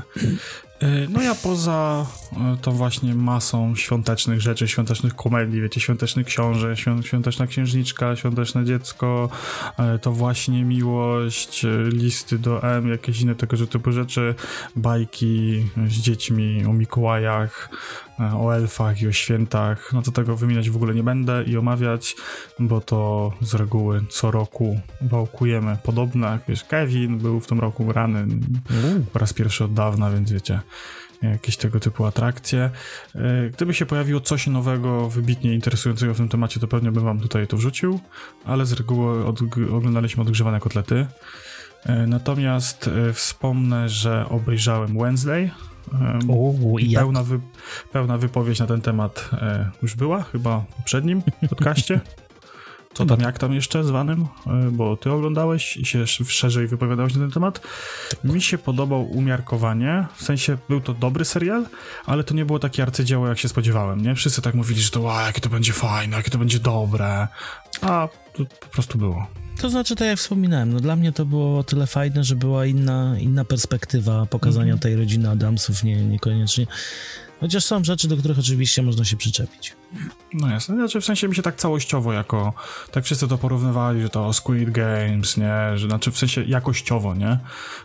[0.80, 6.78] E, No ja poza e, tą właśnie masą świątecznych rzeczy, świątecznych komedii, wiecie, świątecznych książek,
[6.78, 9.28] świąt, świąteczna księżniczka, świąteczne dziecko,
[9.78, 14.34] e, to właśnie miłość, listy do M, jakieś inne tego typu rzeczy,
[14.76, 17.70] bajki z dziećmi o Mikołajach,
[18.18, 22.16] o elfach i o świętach, no to tego wymieniać w ogóle nie będę i omawiać,
[22.58, 27.84] bo to z reguły co roku wałkujemy podobne, jak wiesz, Kevin był w tym roku
[27.84, 28.26] grany
[29.12, 30.60] po raz pierwszy od dawna, więc wiecie,
[31.22, 32.70] jakieś tego typu atrakcje.
[33.14, 37.20] E, Gdyby się pojawiło coś nowego, wybitnie interesującego w tym temacie, to pewnie bym wam
[37.20, 38.00] tutaj to wrzucił,
[38.44, 41.06] ale z reguły odg- oglądaliśmy odgrzewane kotlety.
[41.86, 45.50] E, Natomiast e, wspomnę, że obejrzałem Wednesday.
[46.28, 47.02] O, i jak?
[47.02, 47.40] Pełna, wy,
[47.92, 52.00] pełna wypowiedź na ten temat e, już była, chyba w poprzednim podcaście.
[52.94, 54.26] Co tam, jak tam jeszcze zwanym?
[54.46, 57.60] E, bo ty oglądałeś i się sz- szerzej wypowiadałeś na ten temat.
[58.24, 61.66] Mi się podobał umiarkowanie, w sensie był to dobry serial,
[62.06, 64.14] ale to nie było takie arcydzieło, jak się spodziewałem, nie?
[64.14, 67.28] Wszyscy tak mówili, że to wow, jakie to będzie fajne, jakie to będzie dobre,
[67.82, 69.26] a to po prostu było.
[69.60, 72.66] To znaczy, tak jak wspominałem, no dla mnie to było o tyle fajne, że była
[72.66, 76.66] inna, inna perspektywa pokazania tej rodziny Adamsów, nie, niekoniecznie.
[77.40, 79.76] Chociaż są rzeczy, do których oczywiście można się przyczepić.
[80.34, 82.52] No jasne, znaczy w sensie mi się tak całościowo jako,
[82.92, 87.38] tak wszyscy to porównywali, że to Squid Games, nie, że znaczy w sensie jakościowo, nie,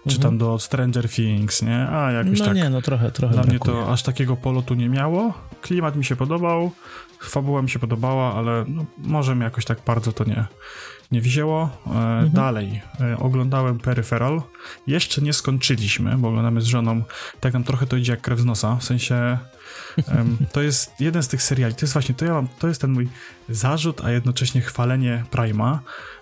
[0.08, 2.39] czy tam do Stranger Things, nie, a jakoś Mhm.
[2.39, 3.86] No tak nie, no trochę, trochę dla mnie brakuje.
[3.86, 6.72] to aż takiego polotu nie miało, klimat mi się podobał,
[7.20, 10.46] fabuła mi się podobała, ale no, może mnie jakoś tak bardzo to nie,
[11.13, 11.69] nie wzięło.
[11.88, 12.30] E, Mhm.
[12.30, 14.41] Dalej, e, oglądałem Peripheral,
[14.88, 17.04] jeszcze nie skończyliśmy, bo oglądamy z żoną,
[17.39, 19.38] tak nam trochę to idzie jak krew z nosa, w sensie
[20.54, 22.91] to jest jeden z tych seriali, to jest właśnie, to ja mam, to jest ten
[22.91, 23.10] mój
[23.49, 25.80] zarzut, a jednocześnie chwalenie Prima,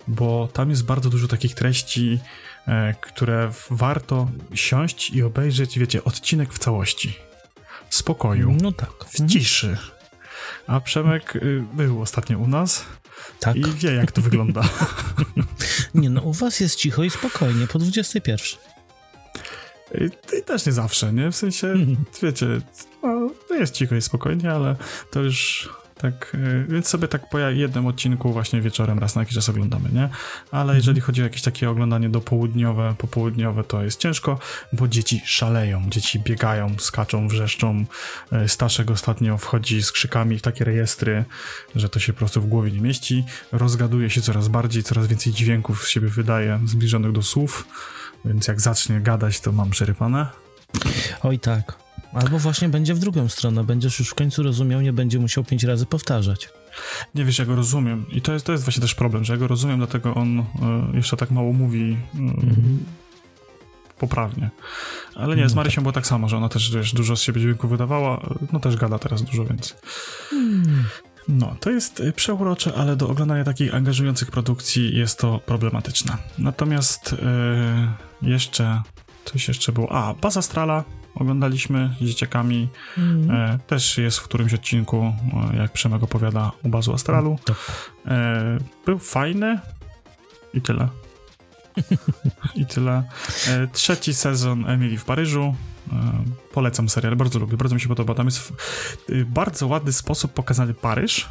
[0.07, 2.19] bo tam jest bardzo dużo takich treści,
[2.67, 7.15] e, które warto siąść i obejrzeć, wiecie, odcinek w całości.
[7.89, 8.89] W spokoju, No tak.
[9.09, 9.77] w ciszy.
[10.67, 12.85] A Przemek y, był ostatnio u nas
[13.39, 13.55] Tak.
[13.55, 14.61] i wie, jak to wygląda.
[15.95, 18.37] Nie, no u was jest cicho i spokojnie, po 21.
[19.95, 20.05] I,
[20.37, 21.31] I też nie zawsze, nie?
[21.31, 21.75] W sensie,
[22.21, 22.45] wiecie,
[23.03, 24.75] no, jest cicho i spokojnie, ale
[25.11, 25.69] to już
[26.01, 29.89] tak, y, więc sobie tak po jednym odcinku właśnie wieczorem raz na jakiś czas oglądamy,
[29.93, 30.09] nie?
[30.51, 34.39] Ale jeżeli chodzi o jakieś takie oglądanie dopołudniowe, popołudniowe, to jest ciężko,
[34.73, 37.85] bo dzieci szaleją, dzieci biegają, skaczą, wrzeszczą.
[38.33, 41.25] Y, Staszek ostatnio wchodzi z krzykami w takie rejestry,
[41.75, 43.25] że to się po prostu w głowie nie mieści.
[43.51, 47.67] Rozgaduje się coraz bardziej, coraz więcej dźwięków z siebie wydaje, zbliżonych do słów.
[48.25, 50.27] Więc jak zacznie gadać, to mam przerypane.
[51.23, 51.90] Oj tak.
[52.13, 55.63] Albo właśnie będzie w drugą stronę, będziesz już w końcu rozumiał, nie będzie musiał pięć
[55.63, 56.49] razy powtarzać.
[57.15, 58.05] Nie wiesz, ja go rozumiem.
[58.11, 60.43] I to jest, to jest właśnie też problem, że ja go rozumiem, dlatego on y,
[60.93, 62.19] jeszcze tak mało mówi y,
[63.99, 64.49] poprawnie.
[65.15, 67.67] Ale nie, z Marysią było tak samo, że ona też wiesz, dużo z siebie dźwięku
[67.67, 68.29] wydawała.
[68.53, 69.75] No też gada teraz dużo, więc...
[71.27, 76.17] No, to jest y, przeurocze, ale do oglądania takich angażujących produkcji jest to problematyczne.
[76.37, 77.17] Natomiast y,
[78.21, 78.81] jeszcze
[79.25, 79.91] coś jeszcze było.
[79.91, 80.83] A, Baz Astrala
[81.15, 82.69] oglądaliśmy z dzieciakami.
[83.29, 85.13] E, też jest w którymś odcinku,
[85.53, 87.39] e, jak Przemek opowiada o Bazu Astralu.
[87.45, 87.57] Tak.
[88.07, 89.59] E, był fajny
[90.53, 90.87] i tyle.
[92.55, 93.03] I tyle.
[93.47, 95.55] E, trzeci sezon Emily w Paryżu.
[95.91, 95.95] E,
[96.53, 98.13] polecam serial, bardzo lubię, bardzo mi się podoba.
[98.15, 98.51] Tam jest w
[99.09, 101.29] y, bardzo ładny sposób pokazany Paryż.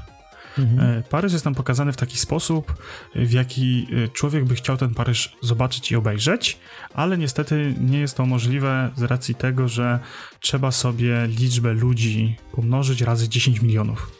[0.60, 0.98] Mhm.
[0.98, 2.74] E, Paryż jest tam pokazany w taki sposób,
[3.14, 6.58] w jaki y, człowiek by chciał ten Paryż zobaczyć i obejrzeć,
[6.94, 9.98] ale niestety nie jest to możliwe z racji tego, że
[10.40, 14.10] trzeba sobie liczbę ludzi pomnożyć razy 10 milionów,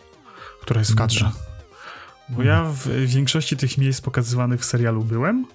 [0.62, 1.31] która jest w kadrze.
[2.29, 5.46] Bo ja w większości tych miejsc pokazywanych w serialu byłem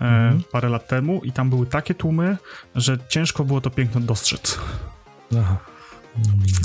[0.00, 2.36] e, parę lat temu i tam były takie tłumy,
[2.74, 4.58] że ciężko było to piękno dostrzec.
[5.38, 5.73] Aha.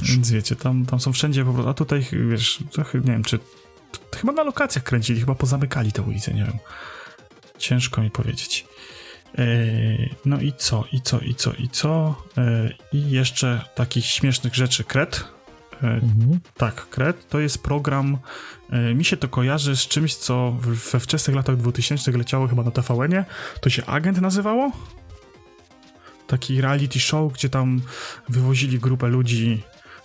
[0.03, 2.59] Więc wiecie, tam, tam są wszędzie po prostu, a tutaj, wiesz,
[2.93, 3.39] nie wiem, czy
[4.11, 6.57] to chyba na lokacjach kręcili, chyba pozamykali te ulice, nie wiem.
[7.57, 8.65] Ciężko mi powiedzieć.
[9.37, 12.15] Eee, no i co, i co, i co, i co?
[12.37, 15.23] Eee, I jeszcze takich śmiesznych rzeczy, kret.
[15.83, 16.39] E, Mhm.
[16.57, 18.17] tak, Kret to jest program,
[18.69, 22.71] e, mi się to kojarzy z czymś, co we wczesnych latach 2000 leciało chyba na
[22.71, 23.25] TVN-ie.
[23.61, 24.71] To się Agent nazywało?
[26.29, 27.81] Taki reality show, gdzie tam
[28.29, 29.63] wywozili grupę ludzi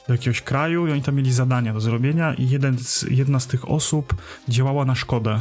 [0.08, 3.46] do jakiegoś kraju i oni tam mieli zadania do zrobienia i jeden z, jedna z
[3.46, 4.14] tych osób
[4.48, 5.40] działała na szkodę.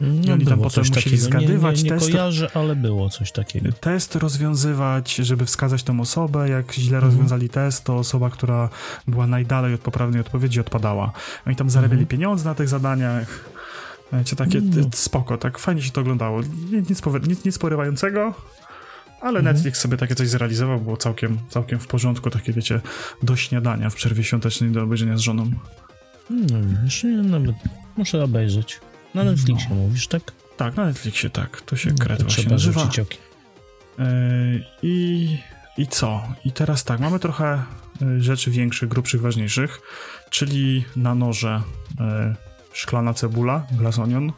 [0.00, 1.16] No, oni tam potem musieli takiego.
[1.22, 2.12] zgadywać Nie, nie, nie testy.
[2.12, 3.72] kojarzę, ale było coś takiego.
[3.72, 6.48] Test rozwiązywać, żeby wskazać tą osobę.
[6.48, 7.12] Jak źle Mhm.
[7.12, 8.68] rozwiązali test, to osoba, która
[9.08, 11.12] była najdalej od poprawnej odpowiedzi, odpadała.
[11.46, 12.06] Oni tam zarabiali Mhm.
[12.08, 13.44] pieniądze na tych zadaniach.
[14.12, 14.84] Wiecie, takie No.
[14.94, 16.40] spoko, tak fajnie się to oglądało.
[16.72, 16.88] Nic,
[17.28, 18.34] nic, nic porywającego,
[19.24, 19.54] ale Mhm.
[19.54, 22.80] Netflix sobie takie coś zrealizował, było całkiem, całkiem w porządku, takie wiecie,
[23.22, 25.50] do śniadania w przerwie świątecznej do obejrzenia z żoną.
[26.30, 27.56] No widzisz, nawet
[27.96, 28.80] muszę obejrzeć.
[29.14, 30.22] Na Netflixie mówisz, tak?
[30.56, 32.90] Tak, na Netflixie tak, to się No, kret to właśnie nazywa.
[33.98, 34.04] Yy,
[34.82, 35.38] I,
[35.78, 36.22] I co?
[36.44, 37.62] I teraz tak, mamy trochę
[38.02, 39.80] y, rzeczy większych, grubszych, ważniejszych,
[40.30, 42.34] czyli na noże y,
[42.72, 44.32] szklana cebula, glass onion.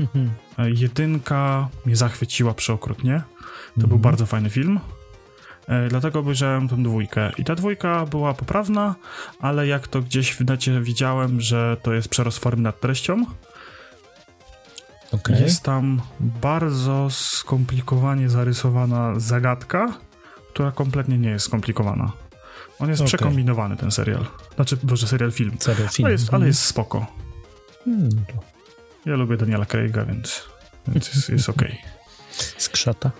[0.00, 0.30] Mhm.
[0.58, 3.22] Y, Jedynka mnie zachwyciła przeokrutnie.
[3.74, 4.00] To był Mhm.
[4.00, 4.80] bardzo fajny film.
[5.86, 7.32] Y, Dlatego obejrzałem tą dwójkę.
[7.38, 8.94] I ta dwójka była poprawna,
[9.40, 13.24] ale jak to gdzieś w necie widziałem, że to jest przerost formy nad treścią.
[15.12, 15.40] Okej.
[15.42, 19.94] Jest tam bardzo skomplikowanie zarysowana zagadka,
[20.54, 22.12] która kompletnie nie jest skomplikowana.
[22.78, 23.08] On jest Okej.
[23.08, 24.26] przekombinowany, ten serial.
[24.54, 25.56] Znaczy, boże, serial film.
[25.60, 26.06] Serial film.
[26.06, 26.46] Ale jest, ale Mhm.
[26.48, 27.06] jest spoko.
[27.84, 28.08] Hmm,
[29.06, 30.42] Ja lubię Daniela Craig'a, więc,
[30.88, 31.78] więc jest, jest okej.
[32.58, 33.10] Skrzata.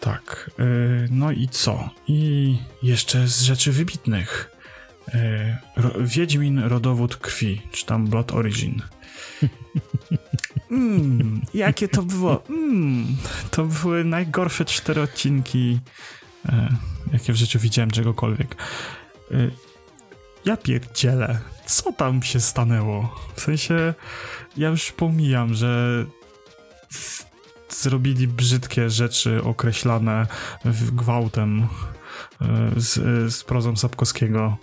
[0.00, 0.50] Tak.
[0.58, 1.90] y, no i co?
[2.08, 4.50] I jeszcze z rzeczy wybitnych.
[5.14, 5.56] Y,
[5.98, 8.82] Wiedźmin Rodowód Krwi, czy tam Blood Origin.
[10.70, 12.42] Mm, jakie to było?
[12.48, 13.16] Mm,
[13.50, 15.80] to były najgorsze cztery odcinki,
[16.48, 16.68] e,
[17.12, 18.56] jakie w życiu widziałem czegokolwiek.
[19.30, 19.34] E,
[20.44, 21.40] ja pierdzielę.
[21.66, 23.16] Co tam się stanęło?
[23.36, 23.94] W sensie,
[24.56, 26.04] ja już pomijam, że
[27.82, 30.26] zrobili brzydkie rzeczy określane
[30.92, 31.66] gwałtem
[32.40, 32.94] e, z,
[33.34, 34.56] z prozą Sapkowskiego.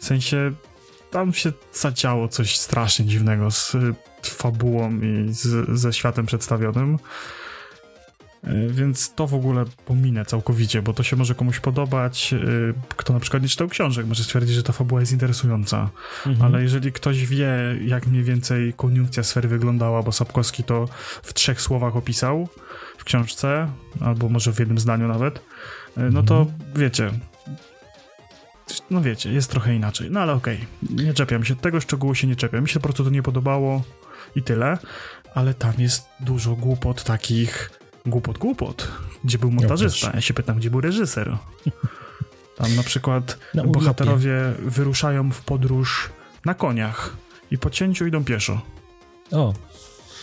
[0.00, 0.52] W sensie,
[1.10, 6.98] tam się zadziało coś strasznie dziwnego z y, fabułą i z, ze światem przedstawionym.
[8.48, 12.32] Y, Więc to w ogóle pominę całkowicie, bo to się może komuś podobać.
[12.32, 15.90] y, Kto na przykład nie czytał książek, może stwierdzić, że ta fabuła jest interesująca.
[16.26, 16.42] Mhm.
[16.46, 17.48] Ale jeżeli ktoś wie,
[17.84, 20.88] jak mniej więcej koniunkcja sfery wyglądała, bo Sapkowski to
[21.22, 22.48] w trzech słowach opisał
[22.98, 23.68] w książce,
[24.00, 25.40] albo może w jednym zdaniu nawet, y,
[26.12, 27.10] no to wiecie.
[28.90, 30.10] No wiecie, jest trochę inaczej.
[30.10, 31.56] No ale okej, nie czepiam się.
[31.56, 32.62] Tego szczegółu się nie czepiam.
[32.62, 33.82] Mi się po prostu to nie podobało
[34.36, 34.78] i tyle.
[35.34, 37.70] Ale tam jest dużo głupot takich...
[38.06, 38.88] Głupot, głupot.
[39.24, 40.00] Gdzie był montażysta?
[40.00, 40.16] proszę.
[40.16, 41.36] Ja się pytam, gdzie był reżyser?
[42.58, 43.80] Tam na przykład Na urlopie.
[43.80, 46.10] bohaterowie wyruszają w podróż
[46.44, 47.16] na koniach
[47.50, 48.60] i po cięciu idą pieszo.
[49.32, 49.54] O.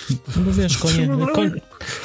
[0.10, 1.52] No bo wiesz, konie, konie,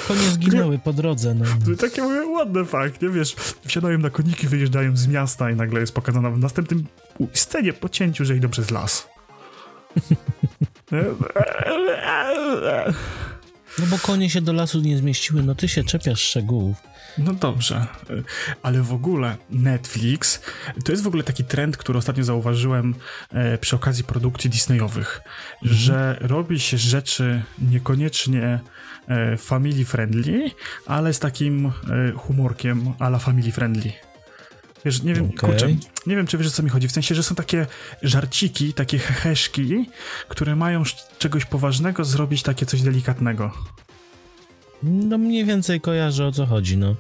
[0.09, 1.35] konie zginęły po drodze.
[1.35, 1.45] No.
[1.81, 3.35] Takie mówię, ładne fakt, nie wiesz,
[3.67, 6.87] wsiadają na koniki, wyjeżdżają z miasta i nagle jest pokazana w następnym
[7.33, 9.09] scenie po cięciu, że idą przez las.
[13.79, 16.77] No bo konie się do lasu nie zmieściły, no ty się czepiasz szczegółów.
[17.19, 18.23] No dobrze, y,
[18.63, 20.41] ale w ogóle Netflix
[20.85, 22.95] to jest w ogóle taki trend, który ostatnio zauważyłem
[23.31, 25.21] e, przy okazji produkcji Disneyowych,
[25.63, 28.61] że robi się rzeczy niekoniecznie
[29.09, 30.51] e, family friendly,
[30.87, 31.73] ale z takim
[32.17, 34.12] humorkiem a la family friendly.
[34.85, 35.39] Wiesz, nie wiem, Okej.
[35.39, 35.69] kurczę,
[36.07, 36.89] nie wiem, czy wiesz, o co mi chodzi.
[36.89, 37.67] W sensie, że są takie
[38.03, 39.87] żarciki, takie heheszki,
[40.29, 40.83] które mają
[41.19, 43.53] czegoś poważnego zrobić takie coś delikatnego.
[44.83, 46.95] No mniej więcej kojarzę o co chodzi, no.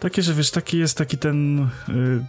[0.00, 2.24] Takie, że wiesz, taki jest taki ten y,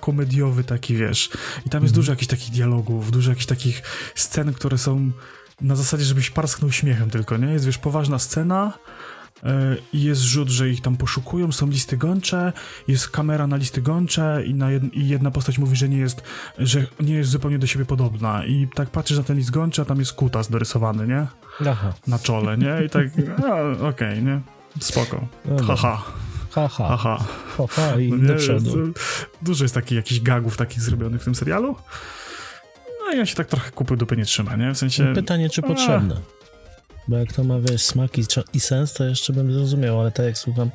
[0.00, 1.30] komediowy taki, wiesz.
[1.66, 3.82] I tam jest dużo jakichś takich dialogów, dużo jakichś takich
[4.14, 5.10] scen, które są
[5.60, 7.52] na zasadzie, żebyś parsknął śmiechem tylko, nie?
[7.52, 8.78] Jest, wiesz, poważna scena
[9.92, 12.52] jest rzut, że ich tam poszukują, są listy gończe,
[12.88, 16.22] jest kamera na listy gończe i, na jed, i jedna postać mówi, że nie jest,
[16.58, 18.44] że nie jest zupełnie do siebie podobna.
[18.44, 21.26] I tak patrzysz na ten list gończy, a tam jest kutas dorysowany, nie?
[21.70, 21.92] Aha.
[22.06, 22.84] Na czole, nie?
[22.86, 23.06] I tak,
[23.46, 24.40] a, okej, nie?
[24.80, 25.26] Spoko.
[25.44, 25.64] No.
[25.64, 26.02] Haha,
[26.50, 27.24] Haha, haha.
[27.56, 28.92] haha i No do przodu.
[29.42, 31.76] Dużo jest takich jakichś gagów takich zrobionych w tym serialu.
[33.06, 34.74] No i on się tak trochę kupy dupy nie trzyma, nie?
[34.74, 35.12] W sensie...
[35.14, 36.00] Pytanie, czy A.
[37.08, 40.26] Bo jak to ma, wiesz, smak i, i sens, to jeszcze bym zrozumiał, ale tak
[40.26, 40.70] jak słucham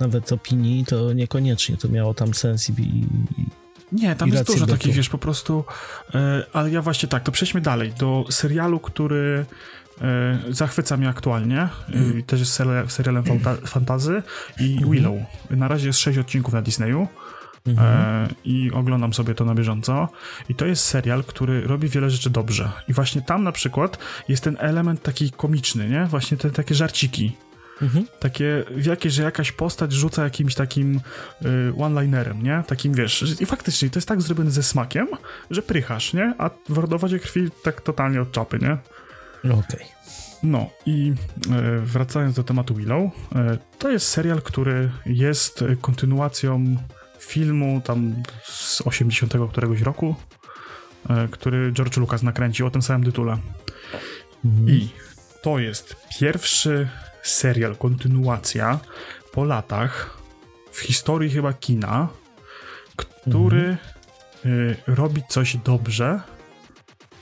[0.00, 3.06] nawet opinii, to niekoniecznie to miało tam sens i, i,
[3.92, 5.64] Nie, tam jest dużo takich, wiesz, po prostu...
[6.14, 7.92] E, ale ja właśnie tak, to przejdźmy dalej.
[7.98, 9.44] Do serialu, który
[10.00, 11.60] e, zachwyca mnie aktualnie.
[12.18, 14.22] E, też jest serial, serialem fanta- fantazy
[14.60, 14.90] i Mhm.
[14.90, 15.14] Willow.
[15.50, 17.08] Na razie jest sześć odcinków na Disneyu.
[17.66, 17.88] Mhm.
[17.88, 20.08] E, I oglądam sobie to na bieżąco.
[20.48, 22.72] I to jest serial, który robi wiele rzeczy dobrze.
[22.88, 26.06] I właśnie tam na przykład jest ten element taki komiczny, nie?
[26.06, 27.36] Właśnie te takie żarciki.
[27.82, 28.06] Mhm.
[28.20, 31.00] Takie, jakie, że jakaś postać rzuca jakimś takim
[31.42, 32.62] y, one-linerem, nie?
[32.66, 35.08] Takim, wiesz, i faktycznie to jest tak zrobione ze smakiem,
[35.50, 36.34] że prychasz, nie?
[36.38, 38.72] A w rodowodzie krwi tak totalnie od czapy, nie?
[39.38, 39.58] Okej.
[39.60, 39.86] Okay.
[40.42, 41.12] No i
[41.46, 46.76] y, wracając do tematu Willow, y, to jest serial, który jest kontynuacją
[47.30, 50.14] filmu tam z 80 któregoś roku,
[51.04, 53.38] y, który George Lucas nakręcił o tym samym tytule.
[54.44, 54.68] Mhm.
[54.68, 54.88] I
[55.42, 56.88] to jest pierwszy
[57.22, 58.80] serial, kontynuacja
[59.32, 60.18] po latach
[60.72, 62.08] w historii chyba kina,
[62.96, 63.78] który mhm.
[64.46, 66.20] y, robi coś dobrze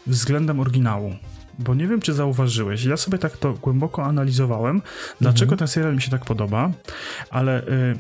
[0.07, 1.17] względem oryginału.
[1.59, 4.83] Bo nie wiem, czy zauważyłeś, ja sobie tak to głęboko analizowałem,
[5.21, 5.59] dlaczego mhm.
[5.59, 6.71] ten serial mi się tak podoba,
[7.31, 7.99] ale y,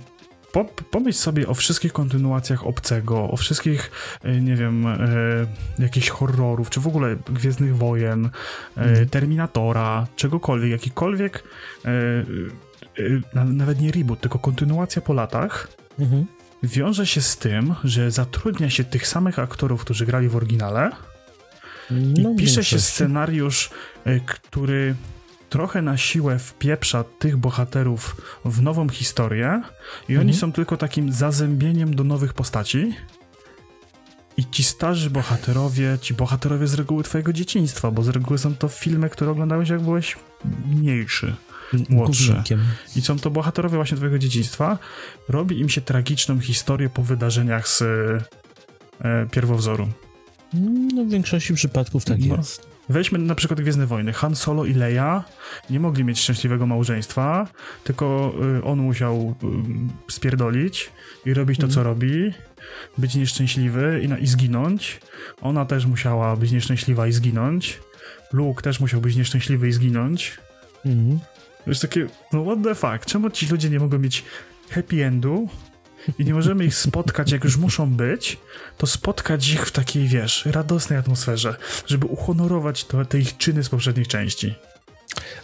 [0.53, 3.91] po, pomyśl sobie o wszystkich kontynuacjach Obcego, o wszystkich,
[4.23, 4.97] e, nie wiem, e,
[5.79, 9.09] jakichś horrorów, czy w ogóle Gwiezdnych Wojen, e, mhm.
[9.09, 11.45] Terminatora, czegokolwiek, jakikolwiek,
[11.85, 11.91] e,
[13.37, 16.27] e, nawet nie reboot, tylko kontynuacja po latach, mhm.
[16.63, 20.91] wiąże się z tym, że zatrudnia się tych samych aktorów, którzy grali w oryginale
[21.91, 23.71] i no, pisze się scenariusz,
[24.05, 24.95] e, który
[25.49, 29.63] trochę na siłę wpieprza tych bohaterów w nową historię
[30.09, 30.21] i mhm.
[30.21, 32.95] oni są tylko takim zazębieniem do nowych postaci.
[34.37, 38.69] I ci starzy bohaterowie, ci bohaterowie z reguły twojego dzieciństwa, bo z reguły są to
[38.69, 40.17] filmy, które oglądałeś jak byłeś
[40.67, 41.35] mniejszy,
[41.89, 42.27] młodszy.
[42.27, 42.61] Górnikiem.
[42.97, 44.79] I są to bohaterowie właśnie twojego dzieciństwa.
[45.29, 49.89] Robi im się tragiczną historię po wydarzeniach z e, pierwowzoru.
[50.95, 52.37] No w większości przypadków tak no.
[52.37, 52.78] jest.
[52.89, 54.13] Weźmy na przykład Gwiezdne Wojny.
[54.13, 55.25] Han Solo i Leia
[55.71, 57.49] nie mogli mieć szczęśliwego małżeństwa,
[57.85, 59.35] tylko y, on musiał
[60.09, 60.91] y, spierdolić
[61.27, 62.33] i robić to, co robi,
[62.99, 65.01] być nieszczęśliwy i, na, i zginąć.
[65.41, 67.81] Ona też musiała być nieszczęśliwa i zginąć.
[68.33, 70.39] Luke też musiał być nieszczęśliwy i zginąć.
[70.87, 71.19] Mm.
[71.65, 74.25] To jest takie, no what the fuck, czemu ci ludzie nie mogą mieć
[74.71, 75.49] happy endu,
[76.19, 78.39] i nie możemy ich spotkać, jak już muszą być,
[78.79, 83.69] to spotkać ich w takiej, wiesz, radosnej atmosferze, żeby uhonorować to, te ich czyny z
[83.69, 84.55] poprzednich części.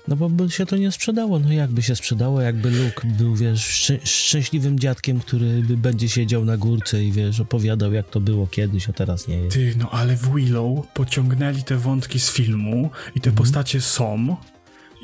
[0.09, 1.38] No bo by się to nie sprzedało.
[1.38, 6.57] No jakby się sprzedało, jakby Luke był, wiesz, szczę szczęśliwym dziadkiem, który będzie siedział na
[6.57, 9.57] górce i, wiesz, opowiadał, jak to było kiedyś, a teraz nie jest.
[9.57, 13.37] Ty, no ale w Willow pociągnęli te wątki z filmu i te mhm.
[13.37, 14.37] postacie są,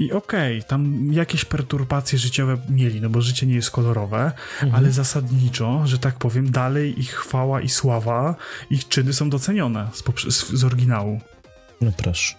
[0.00, 4.32] i okej, okay, tam jakieś perturbacje życiowe mieli, no bo życie nie jest kolorowe,
[4.62, 4.74] mhm.
[4.74, 8.34] ale zasadniczo, że tak powiem, dalej ich chwała i sława,
[8.70, 10.02] ich czyny są docenione z,
[10.34, 11.20] z, z oryginału.
[11.80, 12.34] No proszę.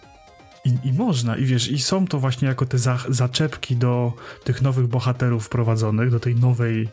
[0.65, 4.62] I, I, można, i wiesz, i są to właśnie jako te za, zaczepki do tych
[4.62, 6.89] nowych bohaterów wprowadzonych, do tej nowej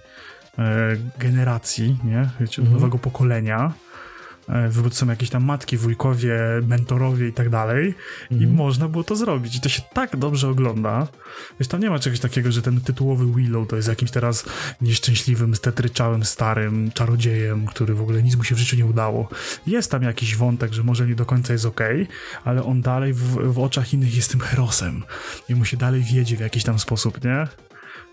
[0.58, 2.30] e, generacji, nie?
[2.40, 2.74] Wiecie, mhm.
[2.80, 3.72] nowego pokolenia.
[4.48, 7.94] E, są jakieś tam matki, wujkowie, mentorowie i tak dalej
[8.30, 8.54] i mhm.
[8.54, 11.08] można było to zrobić i to się tak dobrze ogląda.
[11.60, 14.44] Wiesz, tam nie ma czegoś takiego, że ten tytułowy Willow to jest jakimś teraz
[14.80, 19.28] nieszczęśliwym, stetryczałym, starym czarodziejem, który w ogóle nic mu się w życiu nie udało.
[19.66, 21.80] Jest tam jakiś wątek, że może nie do końca jest ok,
[22.44, 25.02] ale on dalej w, w oczach innych jest tym herosem
[25.48, 27.46] i mu się dalej wiedzie w jakiś tam sposób, nie?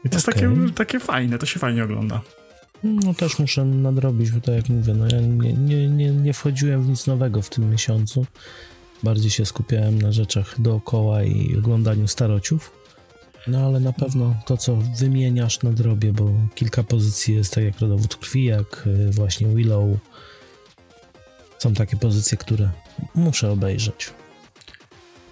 [0.03, 0.17] I to okay.
[0.17, 2.21] jest takie, takie fajne, to się fajnie ogląda.
[2.83, 6.83] No też muszę nadrobić, bo tak jak mówię, no ja nie, nie, nie, nie wchodziłem
[6.83, 8.25] w nic nowego w tym miesiącu.
[9.03, 12.71] Bardziej się skupiałem na rzeczach dookoła i oglądaniu starociów.
[13.47, 18.15] No ale na pewno to, co wymieniasz, nadrobię, bo kilka pozycji jest tak jak rodowód
[18.15, 19.97] krwi, jak y, właśnie Willow.
[21.59, 22.69] Są takie pozycje, które
[23.15, 24.13] muszę obejrzeć.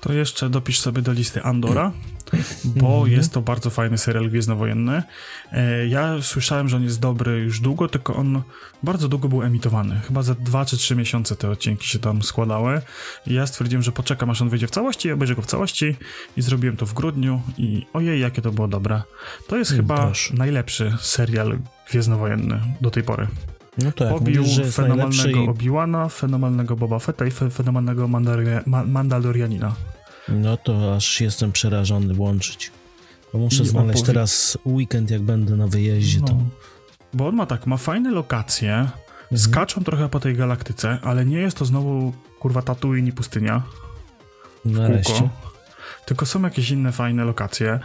[0.01, 1.91] To jeszcze dopisz sobie do listy Andora
[2.65, 3.11] bo mm -hmm.
[3.11, 5.03] jest to bardzo fajny serial gwiezdnowojenny.
[5.51, 8.41] E, ja słyszałem, że on jest dobry już długo, tylko on
[8.83, 10.01] bardzo długo był emitowany.
[10.07, 12.81] Chyba za dwa czy trzy miesiące te odcinki się tam składały.
[13.27, 15.95] I ja stwierdziłem, że poczekam aż on wyjdzie w całości, ja obejrzę go w całości
[16.37, 19.01] i zrobiłem to w grudniu i ojej, jakie to było dobre.
[19.47, 20.33] To jest mm, chyba proszę.
[20.33, 23.27] najlepszy serial gwiezdnowojenny do tej pory.
[23.77, 25.47] No Pobił mówisz, fenomenalnego i...
[25.47, 28.07] Obi-Wana, fenomenalnego Boba Fetta i fenomenalnego
[28.85, 29.75] Mandalorianina.
[30.29, 32.71] No to aż jestem przerażony włączyć.
[33.33, 34.13] Bo muszę I znaleźć opowie...
[34.13, 36.27] teraz weekend, jak będę na wyjeździe, no.
[36.27, 36.37] to...
[37.13, 38.91] Bo on ma tak, ma fajne lokacje, mhm.
[39.35, 43.63] skaczą trochę po tej galaktyce, ale nie jest to znowu, kurwa, Tatooine i pustynia.
[44.65, 45.29] Nareszcie.
[46.05, 47.79] Tylko są jakieś inne fajne lokacje.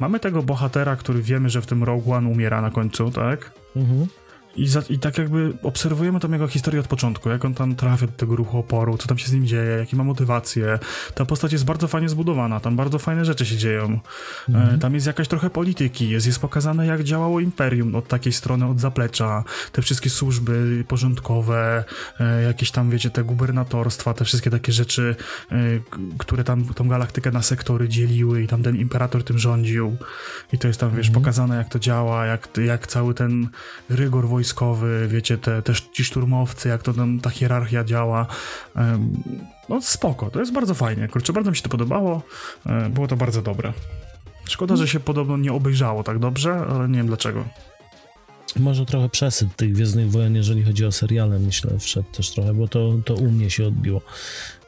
[0.00, 3.52] Mamy tego bohatera, który wiemy, że w tym Rogue One umiera na końcu, tak?
[3.76, 4.06] Mhm.
[4.56, 8.06] I, za, I tak jakby obserwujemy tam jego historię od początku, jak on tam trafia
[8.06, 10.78] do tego ruchu oporu, co tam się z nim dzieje, jakie ma motywacje.
[11.14, 14.00] Ta postać jest bardzo fajnie zbudowana, tam bardzo fajne rzeczy się dzieją.
[14.48, 14.74] Mhm.
[14.74, 18.66] E, tam jest jakaś trochę polityki, jest, jest pokazane jak działało Imperium od takiej strony,
[18.66, 21.84] od zaplecza, te wszystkie służby porządkowe,
[22.20, 25.16] e, jakieś tam, wiecie, te gubernatorstwa, te wszystkie takie rzeczy,
[25.52, 25.56] e,
[26.18, 29.96] które tam tą galaktykę na sektory dzieliły i tam ten imperator tym rządził.
[30.52, 31.24] I to jest tam, wiesz, mhm.
[31.24, 33.48] pokazane jak to działa, jak, jak cały ten
[33.88, 38.26] rygor wojskowy wojskowy, wiecie, te, też ci szturmowcy, jak to tam ta hierarchia działa.
[39.68, 41.08] No spoko, to jest bardzo fajnie.
[41.08, 42.22] Kurczę, bardzo mi się to podobało.
[42.66, 43.72] E, było to bardzo dobre.
[44.44, 47.44] Szkoda, że się podobno nie obejrzało tak dobrze, ale nie wiem dlaczego.
[48.56, 52.68] Może trochę przesyt tych Gwiezdnych Wojen, jeżeli chodzi o seriale, myślę, wszedł też trochę, bo
[52.68, 54.00] to, to u mnie się odbiło.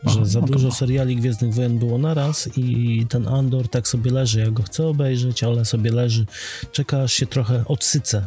[0.04, 4.10] Że Aha, za no dużo seriali Gwiezdnych Wojen było naraz i ten Andor tak sobie
[4.10, 6.26] leży, ja go chcę obejrzeć, ale sobie leży,
[6.72, 8.26] czeka aż się trochę odsycę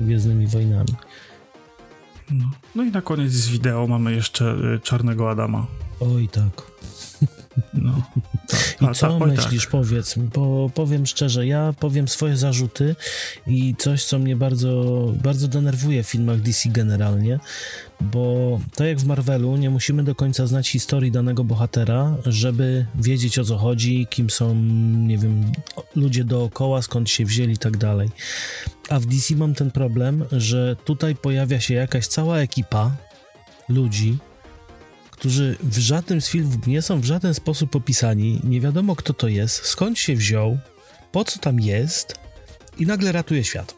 [0.00, 0.94] Gwiezdnymi Wojnami.
[2.30, 2.44] No.
[2.74, 5.66] no i na koniec z wideo mamy jeszcze y, Czarnego Adama.
[6.00, 6.72] Oj tak.
[7.74, 8.02] No.
[8.80, 9.70] I co ta, myślisz, tak.
[9.70, 12.96] powiedz mi, bo powiem szczerze, ja powiem swoje zarzuty
[13.46, 17.40] i coś, co mnie bardzo, bardzo denerwuje w filmach DC generalnie,
[18.02, 23.38] bo tak jak w Marvelu, nie musimy do końca znać historii danego bohatera, żeby wiedzieć
[23.38, 24.54] o co chodzi, kim są,
[25.06, 25.52] nie wiem,
[25.96, 28.08] ludzie dookoła, skąd się wzięli i tak dalej.
[28.88, 32.96] A w DC mam ten problem, że tutaj pojawia się jakaś cała ekipa
[33.68, 34.18] ludzi,
[35.10, 39.28] którzy w żadnym z filmów nie są w żaden sposób opisani, nie wiadomo kto to
[39.28, 40.58] jest, skąd się wziął,
[41.12, 42.14] po co tam jest
[42.78, 43.74] i nagle ratuje świat.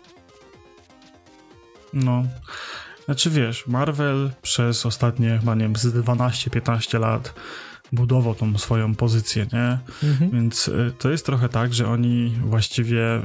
[1.93, 2.25] No.
[3.05, 7.35] Znaczy wiesz, Marvel przez ostatnie, chyba nie wiem, z 12-15 lat
[7.93, 9.79] budował tą swoją pozycję, nie?
[10.09, 10.31] Mhm.
[10.31, 13.21] Więc y, to jest trochę tak, że oni właściwie y,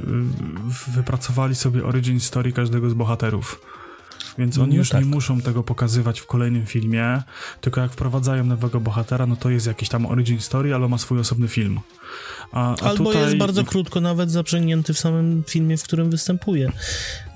[0.94, 3.60] wypracowali sobie origin story każdego z bohaterów.
[4.38, 5.04] Więc oni no już tak.
[5.04, 7.22] nie muszą tego pokazywać w kolejnym filmie,
[7.60, 11.18] tylko jak wprowadzają nowego bohatera, no to jest jakiś tam origin story, ale ma swój
[11.18, 11.80] osobny film.
[12.52, 13.22] A, a Albo tutaj...
[13.22, 16.72] jest bardzo krótko nawet zaprzęgnięty w samym filmie, w którym występuje.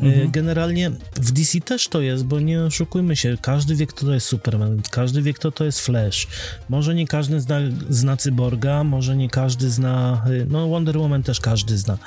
[0.01, 0.31] E, mhm.
[0.31, 4.27] Generalnie w DC też to jest, bo nie oszukujmy się, każdy wie, kto to jest
[4.27, 6.27] Superman, każdy wie, kto to jest Flash.
[6.69, 7.57] Może nie każdy zna,
[7.89, 11.99] zna Cyborga, może nie każdy zna, e, no Wonder Woman też każdy zna,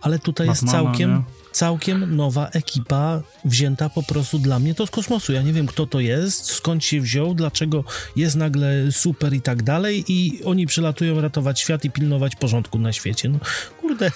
[0.00, 1.10] ale tutaj Batmana, jest całkiem...
[1.10, 1.41] Nie?
[1.52, 5.32] Całkiem nowa ekipa wzięta po prostu dla mnie to z kosmosu.
[5.32, 7.84] Ja nie wiem, kto to jest, skąd się wziął, dlaczego
[8.16, 12.92] jest nagle super i tak dalej i oni przylatują ratować świat i pilnować porządku na
[12.92, 13.28] świecie.
[13.28, 13.38] No
[13.80, 14.10] kurde,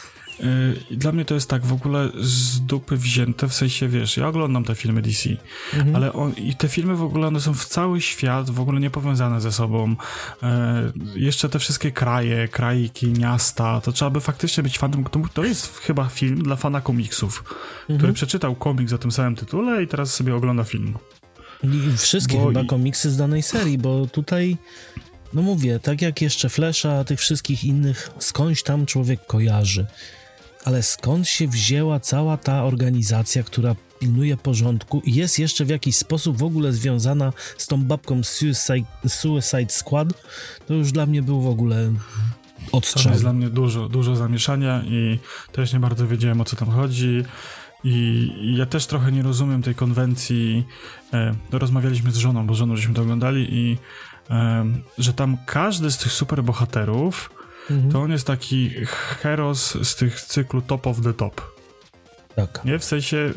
[0.91, 4.64] dla mnie to jest tak w ogóle z dupy wzięte, w sensie wiesz, ja oglądam
[4.64, 5.30] te filmy DC,
[5.74, 5.97] mhm.
[5.97, 9.41] ale on, i te filmy w ogóle one są w cały świat w ogóle niepowiązane
[9.41, 9.97] ze sobą.
[10.43, 15.05] E, jeszcze te wszystkie kraje, kraiki, miasta, to trzeba by faktycznie być fanem.
[15.05, 17.45] To, to jest chyba film dla fana komiksów,
[17.80, 17.99] mhm.
[17.99, 20.95] który przeczytał komiks o tym samym tytule i teraz sobie ogląda film.
[21.62, 22.66] I wszystkie bo chyba i...
[22.66, 24.57] komiksy z danej serii, bo tutaj
[25.34, 29.87] no mówię, tak jak jeszcze Flesza, tych wszystkich innych, skądś tam człowiek kojarzy
[30.66, 35.96] ale skąd się wzięła cała ta organizacja, która pilnuje porządku i jest jeszcze w jakiś
[35.96, 40.08] sposób w ogóle związana z tą babką Suicide, Suicide Squad,
[40.66, 41.92] to już dla mnie był w ogóle
[42.72, 43.02] odstrzał.
[43.04, 45.18] To jest dla mnie dużo, dużo zamieszania i
[45.52, 47.24] też nie bardzo wiedziałem o co tam chodzi.
[47.84, 50.64] I, ja też trochę nie rozumiem tej konwencji.
[51.12, 53.78] E, rozmawialiśmy z żoną, bo żoną żeśmy to oglądali i
[54.30, 54.64] e,
[54.98, 57.36] że tam każdy z tych superbohaterów
[57.70, 57.92] mhm.
[57.92, 58.70] to on jest taki
[59.20, 61.56] heros z tych cyklu top of the top.
[62.36, 62.64] Tak.
[62.64, 62.78] Nie?
[62.78, 63.32] W sensie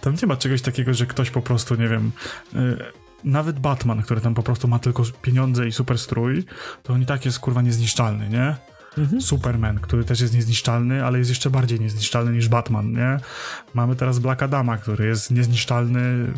[0.00, 2.12] tam nie ma czegoś takiego, że ktoś po prostu, nie wiem,
[2.54, 2.78] y,
[3.24, 6.44] nawet Batman, który tam po prostu ma tylko pieniądze i super strój,
[6.82, 8.56] to on i tak jest kurwa niezniszczalny, nie?
[8.98, 9.22] Mhm.
[9.22, 13.18] Superman, który też jest niezniszczalny, ale jest jeszcze bardziej niezniszczalny niż Batman, nie?
[13.74, 16.32] Mamy teraz Black Adama, który jest niezniszczalny.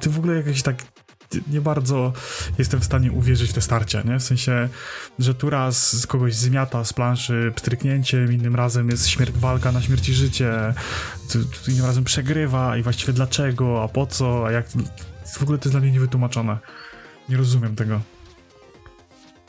[0.00, 0.76] To w ogóle jakieś tak
[1.50, 2.12] nie bardzo
[2.58, 4.18] jestem w stanie uwierzyć w te starcia, nie?
[4.18, 4.68] W sensie,
[5.18, 10.08] że tu raz kogoś zmiata z planszy pstryknięciem, innym razem jest śmierć, walka na śmierć
[10.08, 10.74] i życie,
[11.68, 14.66] innym razem przegrywa i właściwie dlaczego, a po co, a jak...
[15.38, 16.58] W ogóle to jest dla mnie niewytłumaczone.
[17.28, 18.00] Nie rozumiem tego.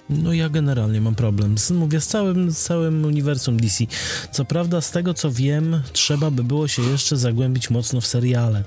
[0.10, 1.56] No ja generalnie mam problem.
[1.74, 3.84] Mówię z całym, z całym uniwersum DC.
[4.32, 8.64] Co prawda z tego co wiem, trzeba by było się jeszcze zagłębić mocno w seriale.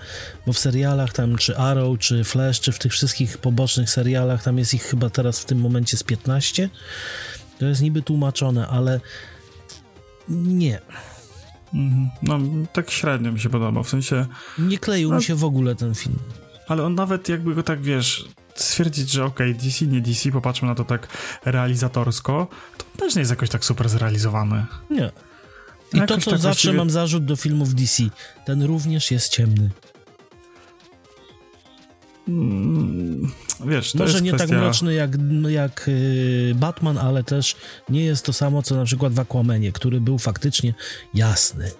[0.47, 4.59] Bo w serialach tam czy Arrow, czy Flash, czy w tych wszystkich pobocznych serialach, tam
[4.59, 6.70] jest ich chyba teraz w tym momencie z 15.
[7.59, 9.01] To jest niby tłumaczone, ale
[10.28, 10.80] nie.
[11.74, 12.11] Mhm.
[12.22, 12.38] No,
[12.72, 14.26] tak średnio mi się podoba, w sensie...
[14.59, 16.18] Nie kleił mi się w ogóle ten film.
[16.68, 18.28] Ale on nawet jakby go tak, wiesz,
[18.63, 21.09] stwierdzić, że okej, okay, DC, nie DC, popatrzmy na to tak
[21.45, 22.49] realizatorsko,
[22.79, 24.67] to też nie jest jakoś tak super zrealizowany.
[24.91, 25.11] Nie.
[25.93, 26.77] I to, co tak zawsze właściwie...
[26.77, 28.03] mam zarzut do filmów DC,
[28.45, 29.71] ten również jest ciemny.
[32.29, 33.33] Mm,
[33.67, 34.49] wiesz, to Może jest nie kwestia...
[34.49, 35.11] tak mroczny jak,
[35.49, 37.57] jak y, Batman, ale też
[37.89, 40.75] nie jest to samo, co na przykład w Aquamanie, który był faktycznie
[41.15, 41.71] jasny.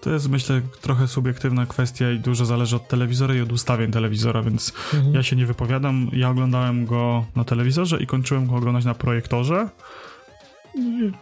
[0.00, 4.42] To jest, myślę, trochę subiektywna kwestia i dużo zależy od telewizora i od ustawień telewizora,
[4.42, 5.14] więc Mhm.
[5.14, 6.10] ja się nie wypowiadam.
[6.12, 9.68] Ja oglądałem go na telewizorze i kończyłem go oglądać na projektorze.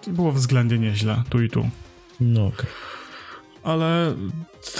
[0.06, 1.70] I było względnie nieźle, tu i tu.
[2.20, 2.66] No okej.
[3.62, 4.14] Ale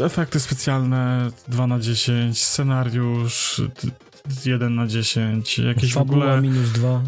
[0.01, 3.63] efekty specjalne 2 na 10, scenariusz
[4.45, 6.41] 1 na 10, jakieś w Fabuła ogóle...
[6.43, 7.03] minus dwa.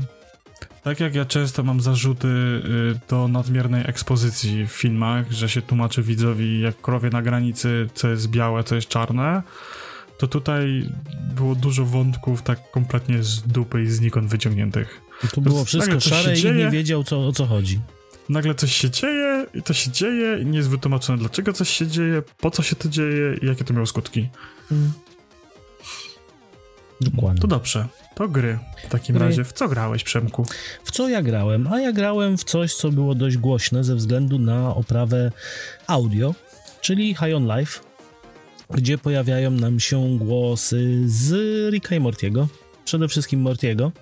[0.83, 6.03] Tak jak ja często mam zarzuty y, do nadmiernej ekspozycji w filmach, że się tłumaczy
[6.03, 9.43] widzowi jak krowie na granicy, co jest białe, co jest czarne,
[10.19, 10.91] to tutaj
[11.35, 15.01] było dużo wątków tak kompletnie z dupy i znikąd wyciągniętych.
[15.25, 17.81] I tu było wszystko szare i nie wiedział co, o co chodzi.
[18.29, 21.87] Nagle coś się dzieje i to się dzieje i nie jest wytłumaczone dlaczego coś się
[21.87, 24.29] dzieje, po co się to dzieje i jakie to miało skutki.
[24.73, 24.93] Mm.
[27.01, 27.41] Dokładnie.
[27.41, 28.59] To dobrze, to gry.
[28.85, 29.27] W takim Gry.
[29.27, 30.47] razie, w co grałeś, Przemku?
[30.85, 31.67] W co ja grałem?
[31.67, 35.33] A ja grałem w coś, co było dość głośne ze względu na oprawę
[35.87, 36.35] audio,
[36.81, 37.81] czyli High on Life,
[38.71, 41.35] gdzie pojawiają nam się głosy z
[41.73, 42.49] Ricka i Mortiego.
[42.85, 43.93] Przede wszystkim Mortiego.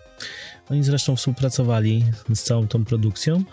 [0.71, 2.05] Oni zresztą współpracowali
[2.35, 3.45] z całą tą produkcją.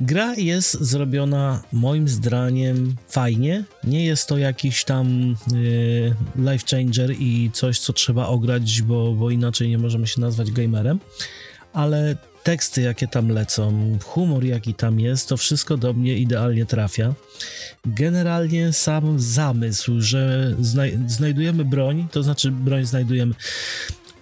[0.00, 3.64] Gra jest zrobiona moim zdaniem fajnie.
[3.84, 6.14] Nie jest to jakiś tam yy,
[6.52, 11.00] life changer i coś, co trzeba ograć, bo, bo inaczej nie możemy się nazwać gamerem.
[11.72, 17.14] Ale teksty, jakie tam lecą, humor, jaki tam jest, to wszystko do mnie idealnie trafia.
[17.86, 23.34] Generalnie sam zamysł, że znaj- znajdujemy broń, to znaczy broń znajdujemy.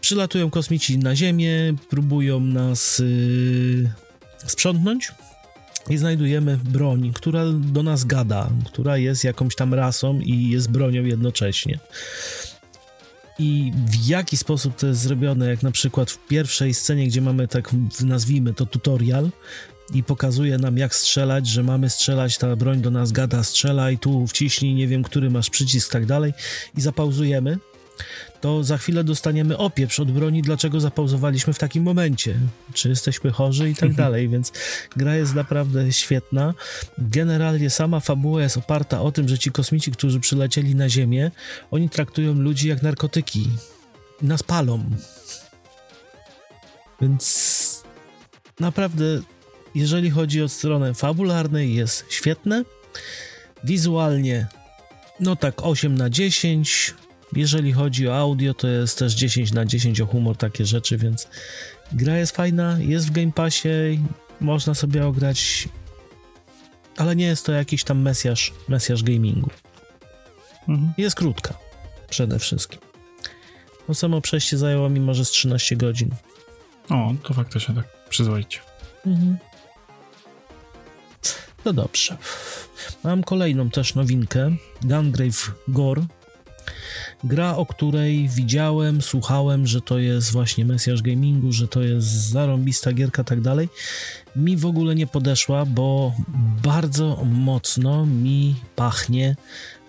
[0.00, 3.90] Przylatują kosmici na Ziemię, próbują nas yy,
[4.46, 5.12] sprzątnąć
[5.90, 11.04] i znajdujemy broń, która do nas gada, która jest jakąś tam rasą i jest bronią
[11.04, 11.78] jednocześnie.
[13.38, 17.48] I w jaki sposób to jest zrobione, jak na przykład w pierwszej scenie, gdzie mamy
[17.48, 17.70] tak,
[18.04, 19.30] nazwijmy to tutorial
[19.94, 24.26] i pokazuje nam jak strzelać, że mamy strzelać, ta broń do nas gada, strzelaj, tu
[24.26, 26.32] wciśnij, nie wiem, który masz przycisk, tak dalej
[26.76, 27.58] i zapauzujemy,
[28.40, 32.34] to za chwilę dostaniemy opieprz od broni, dlaczego zapauzowaliśmy w takim momencie,
[32.74, 34.52] czy jesteśmy chorzy i tak dalej, więc
[34.96, 36.54] gra jest naprawdę świetna.
[36.98, 41.30] Generalnie sama fabuła jest oparta o tym, że ci kosmici, którzy przylecieli na Ziemię,
[41.70, 43.48] oni traktują ludzi jak narkotyki.
[44.22, 44.84] Nas palą.
[47.00, 47.82] Więc
[48.60, 49.04] naprawdę,
[49.74, 52.64] jeżeli chodzi o stronę fabularnej, jest świetne.
[53.64, 54.46] Wizualnie,
[55.20, 56.94] no tak 8 na 10.
[57.32, 61.28] Jeżeli chodzi o audio, to jest też 10 na 10 o humor, takie rzeczy, więc
[61.92, 63.68] gra jest fajna, jest w Game Passie,
[64.40, 65.68] można sobie ograć,
[66.96, 69.50] ale nie jest to jakiś tam mesjasz, mesjasz gamingu.
[70.68, 70.92] Mhm.
[70.98, 71.54] Jest krótka,
[72.10, 72.80] przede wszystkim.
[73.88, 76.10] No samo przejście zajęło mi może z 13 godzin.
[76.90, 78.60] O, to faktycznie tak przyzwoicie.
[79.06, 79.38] Mhm.
[81.64, 82.16] No dobrze.
[83.04, 84.56] Mam kolejną też nowinkę.
[84.82, 86.02] Gungrave Gore.
[87.24, 92.92] Gra, o której widziałem, słuchałem, że to jest właśnie Mesjasz Gamingu, że to jest zarąbista
[92.92, 93.68] gierka, tak dalej.
[94.36, 96.12] Mi w ogóle nie podeszła, bo
[96.62, 99.36] bardzo mocno mi pachnie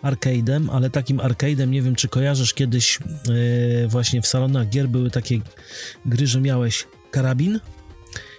[0.03, 2.99] arcade'em, ale takim arcade'em, nie wiem czy kojarzysz kiedyś
[3.81, 5.39] yy, właśnie w salonach gier były takie
[6.05, 7.59] gry, że miałeś karabin,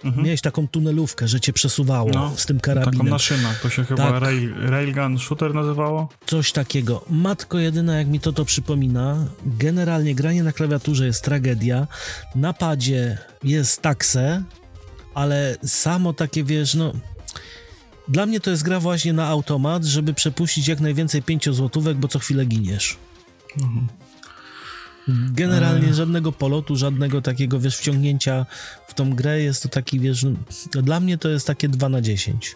[0.03, 0.25] Mhm.
[0.25, 3.07] miałeś taką tunelówkę, że cię przesuwało No, z tym Taką karabinem.
[3.09, 4.21] na szynach, to się chyba Tak.
[4.21, 6.09] rail, Railgun Shooter nazywało?
[6.25, 7.05] Coś takiego.
[7.09, 11.87] Matko jedyna, jak mi to to przypomina, generalnie granie na klawiaturze jest tragedia,
[12.35, 14.43] na padzie jest takse,
[15.13, 16.93] ale samo takie, wiesz, no...
[18.07, 22.19] Dla mnie to jest gra właśnie na automat, żeby przepuścić jak najwięcej pięciozłotówek, bo co
[22.19, 22.97] chwilę giniesz.
[23.61, 23.87] Mhm.
[25.31, 28.45] Generalnie żadnego polotu, żadnego takiego, wiesz, wciągnięcia
[28.87, 30.25] w tą grę jest to taki, wiesz,
[30.71, 32.55] dla mnie to jest takie 2 na 10.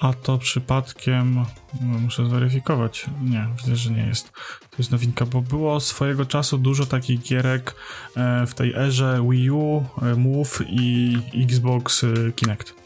[0.00, 1.34] A to przypadkiem,
[1.80, 4.32] no, muszę zweryfikować, nie, widzę, że nie jest.
[4.70, 7.74] To jest nowinka, bo było swojego czasu dużo takich gierek
[8.16, 9.84] e, w tej erze Wii U,
[10.16, 12.81] Move i Xbox e, Kinect.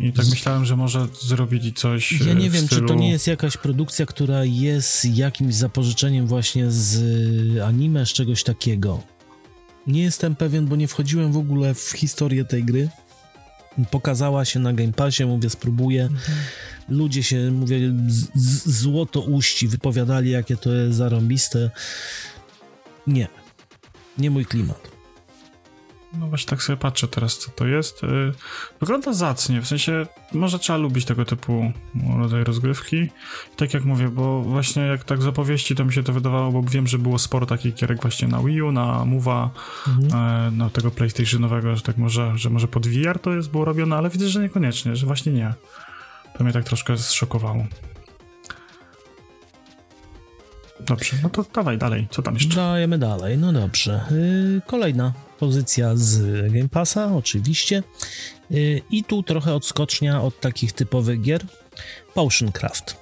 [0.00, 2.80] I tak myślałem, że może zrobili coś Ja e, nie w wiem, stylu...
[2.80, 6.94] czy to nie jest jakaś produkcja, która jest jakimś zapożyczeniem właśnie z
[7.56, 9.02] y, anime, z czegoś takiego.
[9.86, 12.88] Nie jestem pewien, bo nie wchodziłem w ogóle w historię tej gry.
[13.90, 16.08] Pokazała się na Game Passie, mówię, spróbuję.
[16.88, 17.78] Ludzie się, mówię,
[18.64, 21.70] złoto uści, wypowiadali, jakie to jest zarąbiste.
[23.06, 23.28] Nie.
[24.18, 24.93] Nie mój klimat.
[26.20, 28.04] No właśnie tak sobie patrzę teraz, co to jest.
[28.04, 28.32] Y,
[28.80, 31.72] wygląda zacnie, w sensie może trzeba lubić tego typu
[32.18, 33.08] rodzaj rozgrywki.
[33.56, 36.62] tak jak mówię, bo właśnie jak tak z opowieści to mi się to wydawało, bo
[36.62, 39.48] wiem, że było sporo takich gierek właśnie na Wii U, na Move'a,
[39.88, 40.56] mhm.
[40.56, 44.10] no tego PlayStationowego, że tak może, że może pod VR to jest było robione, ale
[44.10, 45.54] widzę, że niekoniecznie, że właśnie nie.
[46.38, 47.66] To mnie tak troszkę zszokowało.
[50.80, 52.56] Dobrze, no to dawaj dalej, co tam jeszcze?
[52.56, 54.04] Dajemy dalej, no dobrze.
[54.10, 55.12] Yy, kolejna
[55.44, 56.20] pozycja z
[56.52, 57.82] Game Passa, oczywiście.
[58.50, 61.44] Yy, I tu trochę odskocznia od takich typowych gier.
[62.14, 62.96] Potion Craft.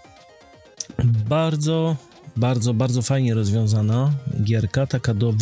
[1.29, 1.97] Bardzo,
[2.37, 4.13] bardzo, bardzo fajnie rozwiązana
[4.45, 5.35] gierka, taka do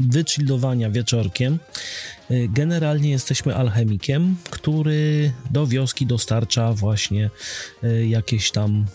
[0.00, 1.58] wychillowania wieczorkiem.
[2.30, 7.30] Yy, generalnie jesteśmy alchemikiem, który do wioski dostarcza właśnie
[7.82, 8.86] yy, jakieś tam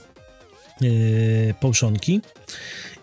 [1.59, 2.21] połszonki.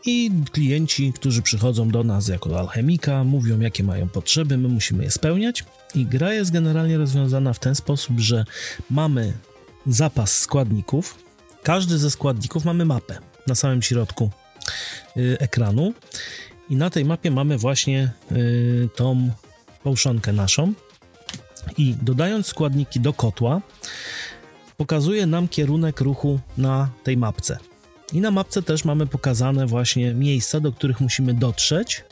[0.05, 5.11] I klienci, którzy przychodzą do nas jako alchemika, mówią, jakie mają potrzeby, my musimy je
[5.11, 5.65] spełniać.
[5.95, 8.45] I gra jest generalnie rozwiązana w ten sposób, że
[8.91, 9.33] mamy
[9.87, 11.25] zapas składników.
[11.63, 14.31] Każdy ze składników mamy mapę na samym środku
[15.17, 15.95] y, ekranu.
[16.71, 19.31] I na tej mapie mamy właśnie y, tą
[19.83, 20.73] połszonkę naszą.
[21.79, 23.61] I dodając składniki do kotła,
[24.77, 27.70] pokazuje nam kierunek ruchu na tej mapce.
[28.13, 32.05] I na mapce też mamy pokazane właśnie miejsca, do których musimy dotrzeć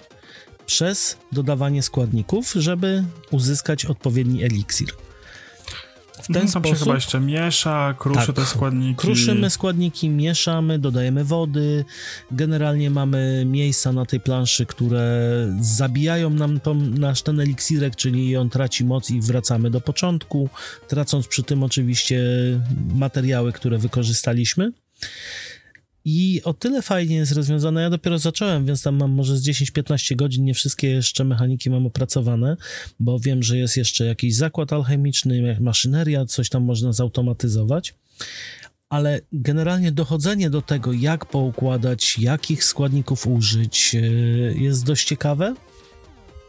[0.67, 4.89] przez dodawanie składników, żeby uzyskać odpowiedni eliksir.
[6.23, 8.95] W ten no, sposób się chyba jeszcze miesza, kruszy tak, te składniki.
[8.95, 11.85] Kruszymy składniki, mieszamy, dodajemy wody.
[12.31, 18.51] Generalnie mamy miejsca na tej planszy, które zabijają nam tą, nasz ten eliksirek, czyli on
[18.51, 20.49] traci moc i wracamy do początku,
[20.89, 22.21] tracąc przy tym oczywiście
[22.95, 24.73] materiały, które wykorzystaliśmy.
[26.11, 27.83] I o tyle fajnie jest rozwiązane.
[27.83, 30.45] Ja dopiero zacząłem, więc tam mam może z 10-15 godzin.
[30.45, 32.57] Nie wszystkie jeszcze mechaniki mam opracowane,
[33.01, 37.95] bo wiem, że jest jeszcze jakiś zakład alchemiczny, maszyneria, coś tam można zautomatyzować.
[38.89, 43.99] Ale generalnie dochodzenie do tego, jak poukładać, jakich składników użyć, e,
[44.59, 45.55] jest dość ciekawe,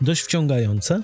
[0.01, 1.01] dość wciągające.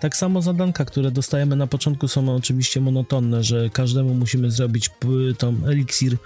[0.00, 4.90] Tak samo zadanka, które dostajemy na początku są oczywiście monotonne, że każdemu musimy zrobić
[5.38, 6.16] tą eliksir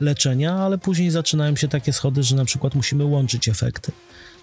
[0.00, 3.92] leczenia, ale później zaczynają się takie schody, że na przykład musimy łączyć efekty.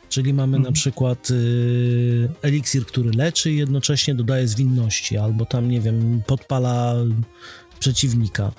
[0.09, 0.63] Czyli mamy mhm.
[0.63, 6.95] na przykład y, eliksir, który leczy i jednocześnie dodaje zwinności, albo tam, nie wiem, podpala
[7.79, 8.51] przeciwnika.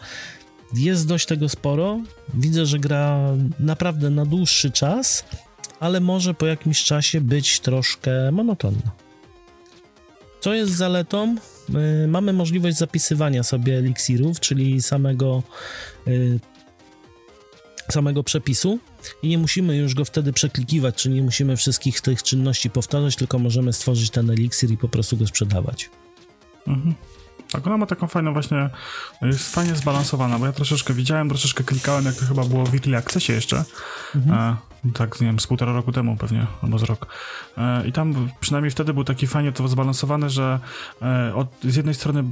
[0.74, 2.01] Jest dość tego sporo.
[2.35, 3.20] Widzę, że gra
[3.61, 5.24] naprawdę na dłuższy czas,
[5.81, 9.07] ale może po jakimś czasie być troszkę monotonna.
[10.41, 11.36] Co jest zaletą?
[12.05, 15.43] Y, mamy możliwość zapisywania sobie eliksirów, czyli samego,
[16.09, 16.41] y,
[17.91, 18.78] samego przepisu
[19.22, 23.39] i nie musimy już go wtedy przeklikiwać, czyli nie musimy wszystkich tych czynności powtarzać, tylko
[23.39, 25.91] możemy stworzyć ten eliksir i po prostu go sprzedawać.
[26.66, 26.95] Mhm.
[27.51, 28.70] Tak, ona ma taką fajną właśnie,
[29.22, 32.97] jest fajnie zbalansowana, bo ja troszeczkę widziałem, troszeczkę klikałem, jak to chyba było w Weekly
[32.97, 33.64] Accessie jeszcze,
[34.14, 34.57] mhm.
[34.95, 37.07] Tak, nie wiem, z półtora roku temu pewnie, albo z rok.
[37.59, 40.61] E, I tam przynajmniej wtedy był taki fajnie to zbalansowane, że
[41.03, 42.24] e, od, z jednej strony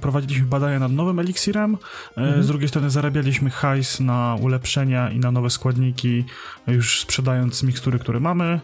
[0.00, 1.76] prowadziliśmy badania nad nowym eliksirem,
[2.16, 2.42] e, mhm.
[2.42, 6.24] z drugiej strony zarabialiśmy hajs na ulepszenia i na nowe składniki,
[6.66, 8.60] już sprzedając mikstury, które mamy,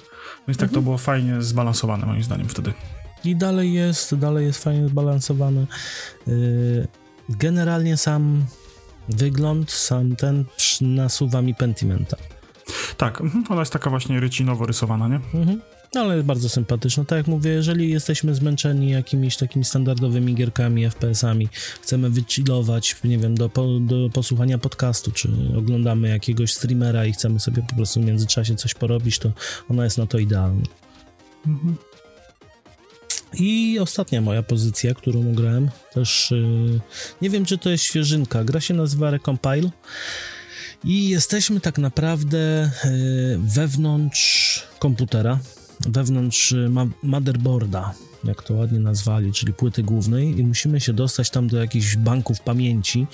[0.48, 0.84] więc tak to mhm.
[0.84, 2.72] było fajnie zbalansowane moim zdaniem wtedy.
[3.24, 5.66] I dalej jest, dalej jest fajnie zbalansowany.
[6.28, 6.88] Y,
[7.28, 8.44] generalnie sam
[9.08, 10.44] wygląd, sam ten
[10.80, 12.16] nasuwa mi Pentimenta.
[12.96, 15.20] Tak, mhm, ona jest taka właśnie rycinowo rysowana, nie?
[15.34, 15.60] Mhm.
[15.94, 17.04] No, ale jest bardzo sympatyczna.
[17.04, 21.48] Tak jak mówię, jeżeli jesteśmy zmęczeni jakimiś takimi standardowymi gierkami, FPS-ami,
[21.82, 23.50] chcemy wychillować, nie wiem, do,
[23.80, 28.74] do posłuchania podcastu, czy oglądamy jakiegoś streamera i chcemy sobie po prostu w międzyczasie coś
[28.74, 29.32] porobić, to
[29.68, 30.62] ona jest na to idealna.
[31.46, 31.76] Mhm.
[33.34, 36.80] I ostatnia moja pozycja, którą grałem, też yy,
[37.22, 38.44] nie wiem, czy to jest świeżynka.
[38.44, 39.70] Gra się nazywa Recompile.
[40.84, 42.90] I jesteśmy tak naprawdę yy,
[43.38, 45.38] wewnątrz komputera,
[45.80, 51.48] wewnątrz ma motherboarda, jak to ładnie nazwali, czyli płyty głównej, i musimy się dostać tam
[51.48, 53.06] do jakichś banków pamięci.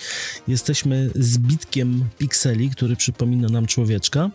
[0.48, 4.30] Jesteśmy zbitkiem pikseli, który przypomina nam człowieczka.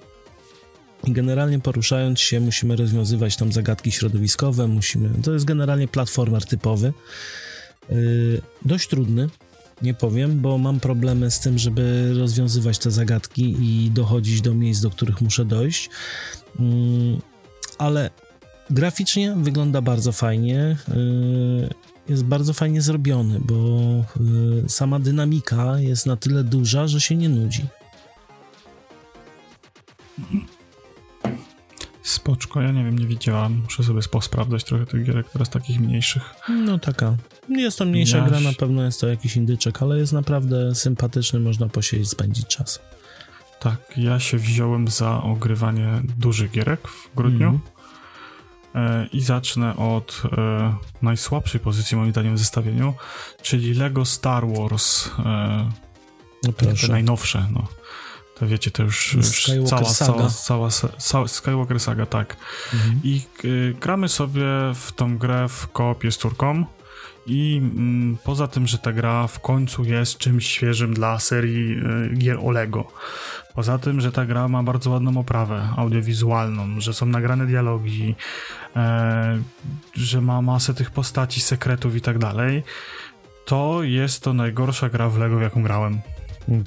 [1.03, 6.93] I generalnie poruszając się musimy rozwiązywać tam zagadki środowiskowe, musimy, to jest generalnie platformer typowy,
[7.89, 9.29] yy, dość trudny,
[9.81, 14.81] nie powiem, bo mam problemy z tym, żeby rozwiązywać te zagadki i dochodzić do miejsc,
[14.81, 15.89] do których muszę dojść,
[16.59, 16.65] yy,
[17.77, 18.09] ale
[18.69, 21.69] graficznie wygląda bardzo fajnie, yy,
[22.09, 23.55] jest bardzo fajnie zrobiony, bo
[24.19, 27.65] yy, sama dynamika jest na tyle duża, że się nie nudzi.
[32.03, 33.61] Spoczko, ja nie wiem, nie widziałam.
[33.63, 36.35] Muszę sobie posprawdzać trochę tych gierek teraz takich mniejszych.
[36.49, 37.15] No taka.
[37.49, 38.29] Jest to mniejsza Jaś.
[38.29, 42.79] gra, na pewno jest to jakiś indyczek, ale jest naprawdę sympatyczny, można posiedzieć, spędzić czas.
[43.59, 47.47] Tak, ja się wziąłem za ogrywanie dużych gierek w grudniu.
[47.47, 47.61] Mhm.
[48.75, 52.93] E, I zacznę od e, najsłabszej pozycji moim zdaniem w zestawieniu,
[53.41, 55.69] czyli Lego Star Wars, e,
[56.43, 57.67] No te najnowsze, no.
[58.39, 60.29] To wiecie, to już, już cała, Saga.
[60.29, 62.37] cała, cała, Skywalker Saga, tak.
[62.73, 62.99] Mhm.
[63.03, 64.43] I y, gramy sobie
[64.75, 66.65] w tą grę w koopie z Turką
[67.25, 71.77] i mm, poza tym, że ta gra w końcu jest czymś świeżym dla serii
[72.11, 72.87] y, gier o Lego.
[73.55, 78.15] Poza tym, że ta gra ma bardzo ładną oprawę audiowizualną, że są nagrane dialogi,
[78.75, 79.39] e,
[79.93, 82.63] że ma masę tych postaci, sekretów i tak dalej,
[83.45, 86.01] to jest to najgorsza gra w Lego, jaką grałem.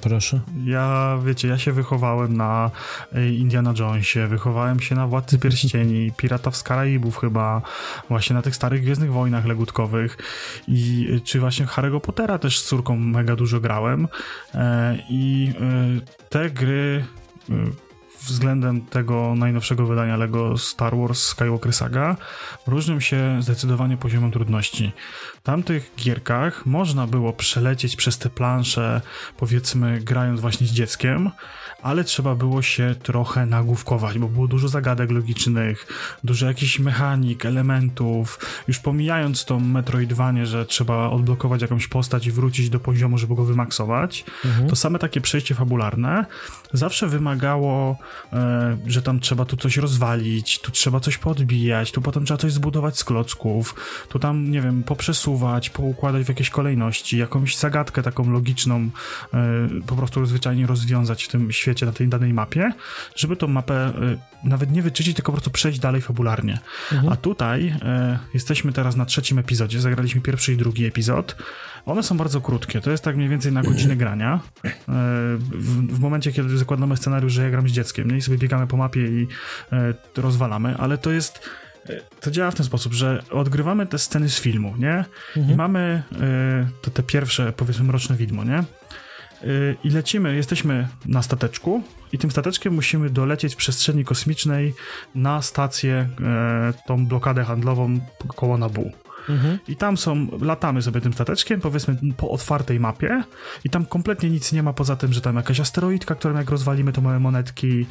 [0.01, 0.41] Proszę.
[0.65, 2.71] Ja, wiecie, ja się wychowałem na
[3.13, 7.63] e, Indiana Jonesie, wychowałem się na Władcy Pierścieni, Piratach z Karaibów chyba,
[8.09, 10.19] właśnie na tych starych Gwiezdnych Wojnach legutkowych.
[10.69, 14.09] I e, czy właśnie Harry'ego Pottera też z córką mega dużo grałem.
[14.55, 15.53] E, i
[16.29, 17.05] te gry
[18.27, 22.17] względem tego najnowszego wydania Lego Star Wars Skywalker Saga
[22.67, 24.93] różnią się zdecydowanie poziomem trudności.
[25.37, 29.01] W tamtych gierkach można było przelecieć przez te plansze,
[29.37, 31.31] powiedzmy, grając właśnie z dzieckiem,
[31.83, 35.87] ale trzeba było się trochę nagłówkować, bo było dużo zagadek logicznych,
[36.25, 38.39] dużo jakichś mechanik, elementów.
[38.69, 43.45] Już pomijając tą Metroidvanię, że trzeba odblokować jakąś postać i wrócić do poziomu, żeby go
[43.45, 44.25] wymaksować,
[44.69, 46.27] to same takie przejście fabularne
[46.73, 47.99] zawsze wymagało,
[48.33, 52.53] e, że tam trzeba tu coś rozwalić, tu trzeba coś podbijać, tu potem trzeba coś
[52.53, 53.75] zbudować z klocków,
[54.09, 58.91] tu tam, nie wiem, poprzesuwać, poukładać w jakiejś kolejności, jakąś zagadkę taką logiczną
[59.35, 62.73] e, po prostu zwyczajnie rozwiązać w tym świecie, na tej danej mapie,
[63.17, 63.93] żeby tą mapę e,
[64.45, 66.59] nawet nie wyczyścić, tylko po prostu przejść dalej fabularnie.
[67.11, 67.75] A tutaj
[68.35, 71.37] jesteśmy teraz na trzecim epizodzie, zagraliśmy pierwszy i drugi epizod.
[71.87, 74.41] One są bardzo krótkie, to jest tak mniej więcej na godzinę grania.
[74.65, 74.71] E,
[75.39, 78.17] w, w momencie, kiedy zakładamy scenariusz, że ja gram z dzieckiem, nie?
[78.17, 79.29] i sobie biegamy po mapie i
[79.73, 81.49] e, rozwalamy, ale to jest
[81.89, 85.05] e, to działa w ten sposób, że odgrywamy te sceny z filmu, nie?
[85.37, 86.03] I mamy
[86.83, 88.65] to te pierwsze, powiedzmy, mroczne widmo, nie?
[89.45, 94.75] Y, i lecimy, jesteśmy na stateczku i tym stateczkiem musimy dolecieć z przestrzeni kosmicznej
[95.15, 96.09] na stację,
[96.87, 98.01] tą blokadę handlową
[98.37, 98.93] koło Nabu.
[99.29, 99.59] Mhm.
[99.69, 103.25] I tam są, latamy sobie tym stateczkiem, powiedzmy po otwartej mapie
[103.65, 106.93] i tam kompletnie nic nie ma poza tym, że tam jakaś asteroidka, którą jak rozwalimy
[106.93, 107.87] to małe monetki,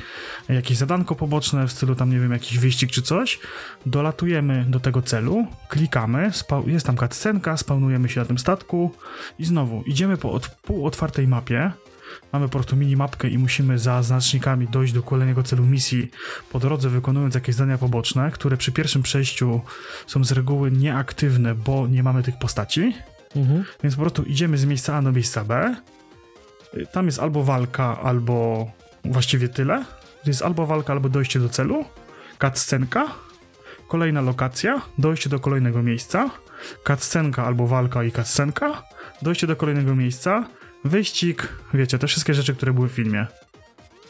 [0.50, 3.40] jakieś zadanko poboczne w stylu tam, nie wiem, jakiś wyścig czy coś.
[3.86, 6.32] Dolatujemy do tego celu, klikamy,
[6.66, 8.92] jest tam cutscenka, spawnujemy się na tym statku
[9.40, 11.72] i znowu idziemy po od, półotwartej mapie,
[12.34, 16.12] Mamy po prostu minimapkę i musimy za znacznikami dojść do kolejnego celu misji,
[16.52, 19.62] po drodze wykonując jakieś zadania poboczne, które przy pierwszym przejściu
[20.08, 22.94] są z reguły nieaktywne, bo nie mamy tych postaci.
[23.36, 23.64] Mhm.
[23.84, 25.76] Więc po prostu idziemy z miejsca A do miejsca B.
[26.92, 28.68] Tam jest albo walka, albo
[29.06, 29.86] właściwie tyle.
[30.24, 31.86] To jest albo walka, albo dojście do celu.
[32.42, 33.08] Cutscenka.
[33.88, 34.82] Kolejna lokacja.
[34.98, 36.30] Dojście do kolejnego miejsca.
[36.88, 38.84] Cutscenka albo walka i cutscenka.
[39.22, 40.46] Dojście do kolejnego miejsca.
[40.84, 41.48] Wyścig.
[41.74, 43.28] Wiecie, te wszystkie rzeczy, które były w filmie.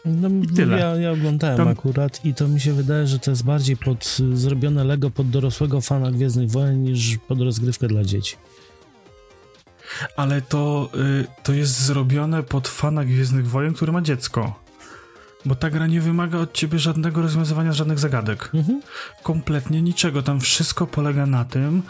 [0.06, 0.80] No, tyle.
[0.80, 4.18] Ja, ja oglądałem Tam- akurat i to mi się wydaje, że to jest bardziej pod
[4.34, 8.36] zrobione Lego pod dorosłego fana Gwiezdnych Wojen niż pod rozgrywkę dla dzieci.
[10.18, 14.60] Ale to, y, to jest zrobione pod fana Gwiezdnych Wojen, który ma dziecko.
[15.46, 18.50] Bo ta gra nie wymaga od ciebie żadnego rozwiązywania żadnych zagadek.
[18.54, 18.82] Mhm.
[19.24, 20.24] kompletnie niczego.
[20.24, 21.82] Tam wszystko polega na tym,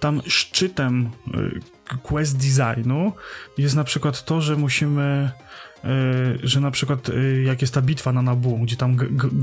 [0.00, 1.60] tam szczytem y,
[2.02, 3.12] quest designu
[3.58, 5.30] jest na przykład to, że musimy,
[5.84, 5.88] y,
[6.42, 8.96] że na przykład y, jak jest ta bitwa na Nabu, gdzie tam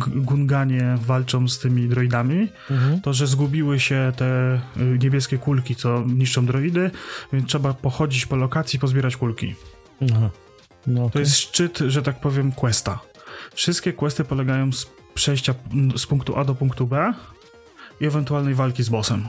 [0.07, 3.01] Gunganie walczą z tymi droidami, Mhm.
[3.01, 6.91] to, że zgubiły się te y, niebieskie kulki, co niszczą droidy,
[7.33, 9.55] więc trzeba pochodzić po lokacji i pozbierać kulki.
[10.11, 10.29] Aha.
[10.87, 11.19] No, To okej.
[11.19, 12.99] jest szczyt, że tak powiem, questa.
[13.53, 15.55] Wszystkie questy polegają z przejścia
[15.95, 17.13] z punktu A do punktu B
[18.01, 19.27] i ewentualnej walki z bossem.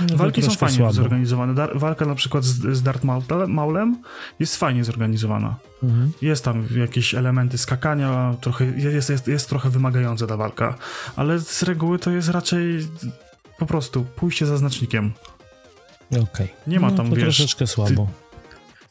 [0.00, 0.92] No Walki są fajnie słabo.
[0.92, 1.54] zorganizowane.
[1.54, 3.04] Dar- walka na przykład z, z Darth
[3.48, 3.94] Maulem-
[4.38, 5.56] jest fajnie zorganizowana.
[5.82, 6.12] Mhm.
[6.22, 10.74] Jest tam jakieś elementy skakania, trochę, jest, jest, jest trochę wymagająca ta walka,
[11.16, 12.86] ale z reguły to jest raczej
[13.58, 15.12] po prostu pójście za znacznikiem.
[16.22, 16.48] Okej.
[16.66, 18.08] Nie ma no, tam, to wiesz, troszeczkę słabo.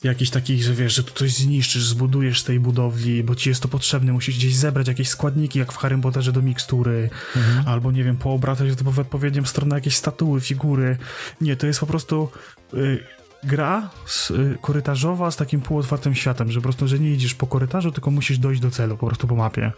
[0.04, 3.62] Jakichś takich, że wiesz, że tu coś zniszczysz, zbudujesz z tej budowli, bo ci jest
[3.62, 7.68] to potrzebne, musisz gdzieś zebrać jakieś składniki, jak w Harrym Potterze do mikstury, Mhm.
[7.68, 10.98] albo nie wiem, poobracać to w odpowiednią stronę jakieś statuły, figury.
[11.42, 12.30] Nie, to jest po prostu
[12.74, 13.04] y,
[13.44, 17.48] gra z, y, korytarzowa z takim półotwartym światem, że po prostu, że nie idziesz po
[17.48, 19.72] korytarzu, tylko musisz dojść do celu, po prostu po mapie.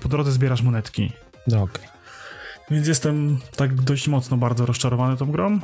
[0.00, 1.12] Po drodze zbierasz monetki.
[1.46, 1.95] No, okej.
[2.70, 5.60] Więc jestem tak dość mocno bardzo rozczarowany tą grą.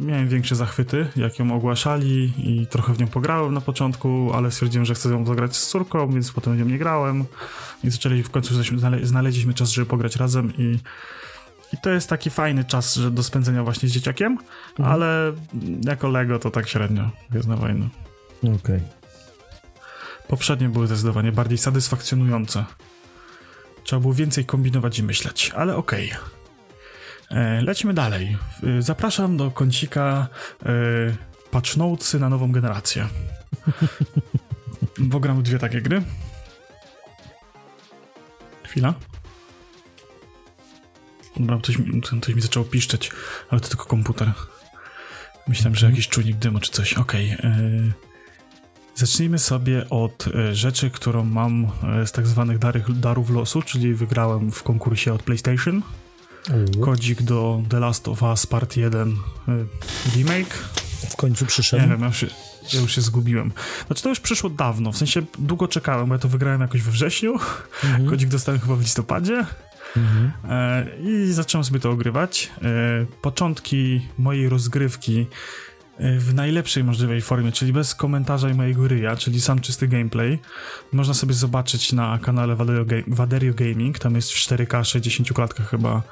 [0.00, 4.84] Miałem większe zachwyty, jak ją ogłaszali i trochę w nią pograłem na początku, ale stwierdziłem,
[4.84, 7.24] że chcę ją zagrać z córką, więc potem w nią nie grałem.
[7.84, 8.54] I zaczęli w końcu
[9.02, 10.78] znaleźliśmy czas, żeby pograć razem i
[11.72, 14.38] i to jest taki fajny czas że do spędzenia właśnie z dzieciakiem,
[14.78, 14.94] mhm.
[14.94, 15.32] ale
[15.84, 17.88] jako Lego to tak średnio Gwiezdne Wojny.
[18.42, 18.56] Okej.
[18.56, 18.80] Okay.
[20.28, 22.64] Poprzednie były zdecydowanie bardziej satysfakcjonujące.
[23.84, 26.12] Trzeba było więcej kombinować i myśleć, ale okej.
[26.12, 26.40] Okay.
[27.30, 28.36] E, lecimy dalej.
[28.78, 30.28] E, zapraszam do kącika
[30.66, 30.70] e,
[31.50, 31.76] patch
[32.20, 33.08] na nową generację.
[34.98, 36.02] Bo gram dwie takie gry.
[38.64, 38.94] Chwila.
[41.36, 41.76] Dobra, coś,
[42.22, 43.10] coś mi zaczęło piszczeć,
[43.50, 44.32] ale to tylko komputer.
[45.48, 46.94] Myślałem, że jakiś czujnik dymu czy coś.
[46.94, 47.36] Okej.
[47.38, 48.09] Okay.
[49.00, 52.58] Zacznijmy sobie od e, rzeczy, którą mam e, z tak zwanych
[53.00, 55.82] darów losu, czyli wygrałem w konkursie od PlayStation.
[56.80, 59.16] Kodzik do The Last of Us Part 1
[59.48, 59.64] e,
[60.16, 60.54] remake.
[61.10, 61.82] W końcu przyszedł.
[61.82, 62.22] Nie wiem, ja już,
[62.72, 63.52] ja już się zgubiłem.
[63.86, 66.90] Znaczy to już przyszło dawno, w sensie długo czekałem, bo ja to wygrałem jakoś we
[66.90, 67.32] wrześniu.
[67.84, 68.06] Mhm.
[68.06, 69.46] Kodzik dostałem chyba w listopadzie.
[69.96, 70.32] Mhm.
[71.04, 72.50] I zacząłem sobie to ogrywać.
[73.22, 75.26] Początki mojej rozgrywki
[76.00, 80.38] w najlepszej możliwej formie, czyli bez komentarza i mojego ryja, czyli sam czysty gameplay.
[80.92, 82.56] Można sobie zobaczyć na kanale
[83.06, 86.02] Waderio, Gaming, tam jest w 4K 60 klatkach chyba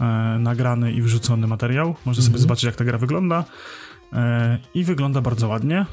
[0.00, 0.04] e,
[0.38, 1.94] nagrany i wrzucony materiał.
[2.04, 2.42] Można sobie mhm.
[2.42, 3.44] zobaczyć jak ta gra wygląda
[4.12, 5.86] e, i wygląda bardzo ładnie.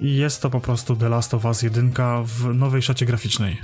[0.00, 1.92] I jest to po prostu The Last of Us 1
[2.24, 3.60] w nowej szacie graficznej.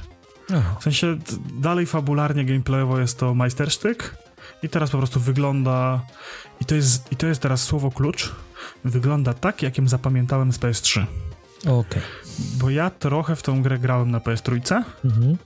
[0.50, 0.76] Aha.
[0.80, 1.18] W sensie
[1.60, 4.16] dalej fabularnie, gameplayowo jest to majstersztyk
[4.62, 6.00] i teraz po prostu wygląda
[6.60, 8.32] i to jest, i to jest teraz słowo klucz
[8.84, 11.04] wygląda tak, jakim zapamiętałem z PS3.
[11.60, 11.72] Okej.
[11.72, 12.02] Okay.
[12.58, 14.82] Bo ja trochę w tą grę grałem na PS3.
[15.04, 15.36] Mhm.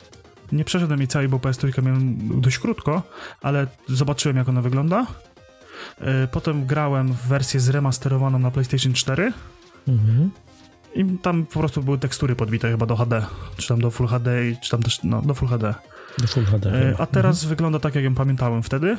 [0.53, 3.03] Nie przeszedłem jej całej, bo PS3 miałem dość krótko,
[3.43, 5.07] ale zobaczyłem, jak ona wygląda.
[6.01, 9.33] E, potem grałem w wersję zremasterowaną na PlayStation 4.
[9.89, 10.31] Mhm.
[10.95, 13.27] I tam po prostu były tekstury podbite chyba do HD,
[13.57, 14.31] czy tam do Full HD,
[14.63, 15.75] czy tam też, no, do Full HD.
[16.19, 16.73] Do Full HD.
[16.73, 17.49] E, a teraz mhm.
[17.49, 18.99] wygląda tak, jak ją pamiętałem wtedy,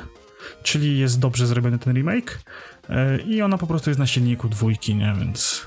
[0.62, 2.40] czyli jest dobrze zrobiony ten remake.
[2.88, 5.14] E, I ona po prostu jest na silniku dwójki, nie?
[5.18, 5.66] Więc.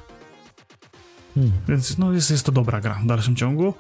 [1.36, 1.52] Hmm.
[1.68, 3.74] Więc no jest, jest to dobra gra w dalszym ciągu.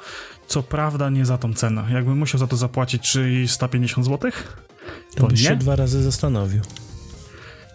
[0.48, 1.86] Co prawda nie za tą cenę.
[1.94, 4.32] Jakbym musiał za to zapłacić 350 zł,
[5.16, 5.48] to, to byś nie.
[5.48, 6.62] się dwa razy zastanowił.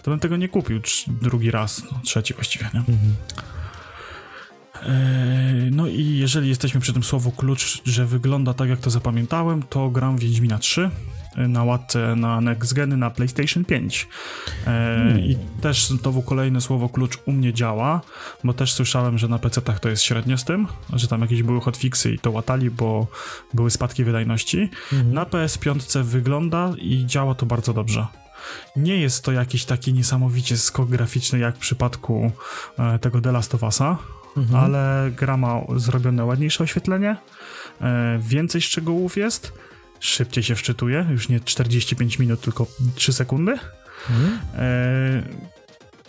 [0.02, 2.80] To bym tego nie kupił drugi raz, no, trzeci właściwie, nie?
[2.80, 3.14] Mhm.
[4.82, 9.62] E, no i jeżeli jesteśmy przy tym słowu klucz, że wygląda tak jak to zapamiętałem,
[9.62, 10.90] to gram Wiedźmina 3
[11.36, 14.08] na łatce na next geny na PlayStation 5.
[14.60, 15.18] E, hmm.
[15.18, 18.00] I też to kolejne słowo klucz u mnie działa,
[18.44, 21.60] bo też słyszałem, że na PC-tach to jest średnio z tym, że tam jakieś były
[21.60, 23.06] hotfixy i to łatali, bo
[23.54, 24.70] były spadki wydajności.
[24.90, 25.14] Hmm.
[25.14, 28.06] Na PS5 wygląda i działa to bardzo dobrze.
[28.76, 32.30] Nie jest to jakiś taki niesamowicie skok graficzny jak w przypadku
[32.78, 33.96] e, tego The Last of Us'a,
[34.36, 34.64] mhm.
[34.64, 37.16] ale gra ma zrobione ładniejsze oświetlenie,
[37.80, 39.52] e, więcej szczegółów jest,
[40.00, 43.58] szybciej się wczytuje, już nie 45 minut, tylko 3 sekundy.
[44.10, 44.38] Mhm.
[44.58, 45.22] E,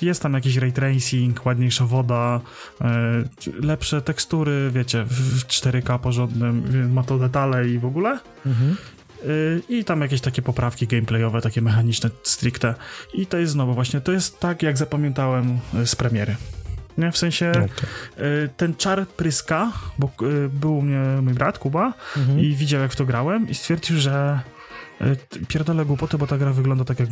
[0.01, 2.41] jest tam jakiś ray tracing, ładniejsza woda,
[2.81, 3.23] e,
[3.61, 8.19] lepsze tekstury, wiecie, w 4K porządnym, ma to detale i w ogóle.
[8.45, 8.77] Mhm.
[9.23, 9.25] E,
[9.69, 12.75] I tam jakieś takie poprawki gameplayowe, takie mechaniczne stricte.
[13.13, 16.35] I to jest znowu właśnie, to jest tak, jak zapamiętałem z premiery.
[16.97, 17.11] Nie?
[17.11, 18.25] W sensie okay.
[18.25, 22.39] y, ten czar pryska, bo y, był u mnie mój brat Kuba mhm.
[22.39, 24.39] i widział jak w to grałem i stwierdził, że
[25.01, 27.09] y, pierdolę głupoty, bo ta gra wygląda tak jak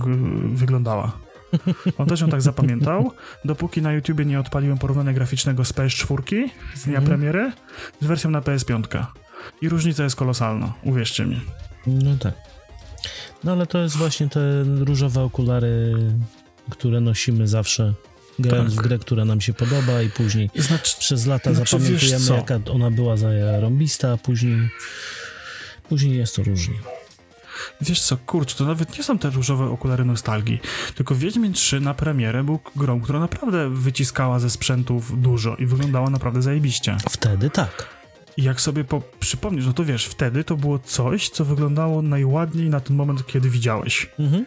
[0.53, 1.11] wyglądała.
[1.97, 3.11] On też ją tak zapamiętał,
[3.45, 7.05] dopóki na YouTubie nie odpaliłem porównania graficznego z PS4 z dnia mhm.
[7.05, 7.51] premiery
[8.01, 9.05] z wersją na PS5.
[9.61, 11.41] I różnica jest kolosalna, uwierzcie mi.
[11.87, 12.33] No tak.
[13.43, 15.93] No ale to jest właśnie te różowe okulary,
[16.69, 17.93] które nosimy zawsze
[18.39, 18.83] grając tak.
[18.83, 22.91] w grę, która nam się podoba i później znaczy, przez lata znaczy, zapamiętujemy, jaka ona
[22.91, 24.69] była zarąbista, a później,
[25.89, 26.75] później jest to różnie.
[27.81, 30.61] Wiesz co, kurczę, to nawet nie są te różowe okulary nostalgii,
[30.95, 36.09] tylko Wiedźmin 3 na premierę był grą, która naprawdę wyciskała ze sprzętów dużo i wyglądała
[36.09, 36.97] naprawdę zajebiście.
[37.09, 37.87] Wtedy tak.
[38.37, 42.69] I jak sobie po, przypomnisz, no to wiesz, wtedy to było coś, co wyglądało najładniej
[42.69, 44.09] na ten moment, kiedy widziałeś.
[44.19, 44.45] Mhm.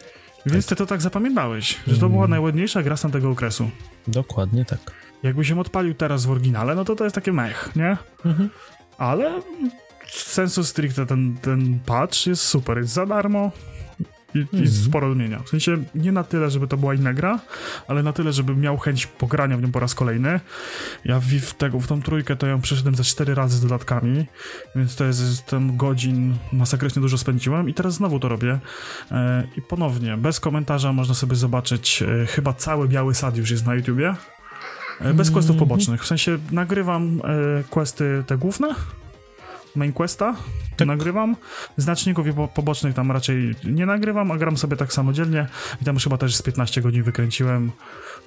[0.53, 2.29] Więc ty to tak zapamiętałeś, że to była mm.
[2.29, 3.69] najładniejsza gra z tamtego okresu.
[4.07, 4.79] Dokładnie tak.
[5.23, 7.97] Jakby się odpalił teraz w oryginale, no to to jest takie mech, nie?
[8.25, 8.49] Mhm.
[8.97, 9.41] Ale
[10.07, 13.51] sensu stricte ten, ten patch jest super, jest za darmo.
[14.35, 15.39] I, i sporo zmienia.
[15.39, 17.39] W sensie nie na tyle, żeby to była inna gra,
[17.87, 20.39] ale na tyle, żeby miał chęć pogrania w nią po raz kolejny.
[21.05, 24.25] Ja w, w, tego, w tą trójkę to ją przeszedłem ze cztery razy z dodatkami,
[24.75, 28.59] więc to jest ten godzin masakrycznie dużo spędziłem i teraz znowu to robię.
[29.11, 33.65] E, I ponownie, bez komentarza można sobie zobaczyć, e, chyba cały Biały Sad już jest
[33.65, 34.15] na YouTubie.
[35.01, 36.03] E, bez questów pobocznych.
[36.03, 38.75] W sensie nagrywam e, questy te główne,
[39.77, 40.35] main questa
[40.77, 40.87] Tak.
[40.87, 41.35] nagrywam.
[41.77, 45.47] Znaczników pobocznych tam raczej nie nagrywam, a gram sobie tak samodzielnie
[45.81, 47.71] i tam już chyba też z 15 godzin wykręciłem.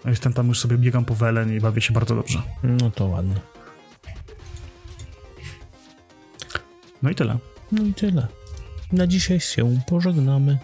[0.04, 2.42] Jestem tam już sobie biegam po Welen i bawię się bardzo dobrze.
[2.62, 3.34] No to ładnie.
[7.02, 7.38] No i tyle.
[7.72, 8.26] No i tyle.
[8.92, 10.58] Na dzisiaj się pożegnamy.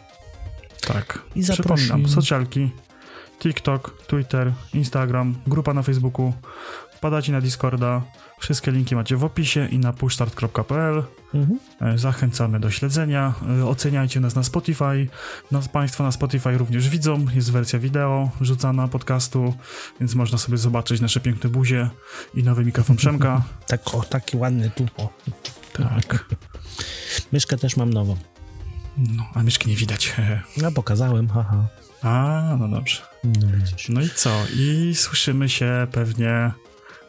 [0.87, 1.23] Tak.
[1.35, 2.09] I Przypominam, zaprosimy.
[2.09, 2.71] socjalki,
[3.39, 6.33] TikTok, Twitter, Instagram, grupa na Facebooku,
[6.95, 8.03] wpadacie na Discorda,
[8.41, 11.03] wszystkie linki macie w opisie i na pushstart.pl.
[11.35, 11.59] Mhm.
[11.81, 13.35] E, Zachęcamy do śledzenia.
[13.61, 15.09] E, Oceniajcie nas na Spotify.
[15.51, 17.27] Nas, Państwo na Spotify również widzą.
[17.35, 19.55] Jest wersja wideo rzucana podcastu,
[20.01, 21.91] więc można sobie zobaczyć nasze piękne buzie
[22.35, 23.43] i nowy mikrofon Przemka.
[23.67, 24.87] Tak, o, taki ładny tu.
[24.97, 25.09] O.
[25.73, 26.25] Tak.
[27.33, 28.17] Myszkę też mam nową.
[28.99, 30.15] No, a myszki nie widać.
[30.63, 31.67] Ja pokazałem, haha.
[32.03, 33.03] A, no dobrze.
[33.25, 33.49] No.
[33.89, 34.31] No i co?
[34.57, 36.53] I słyszymy się pewnie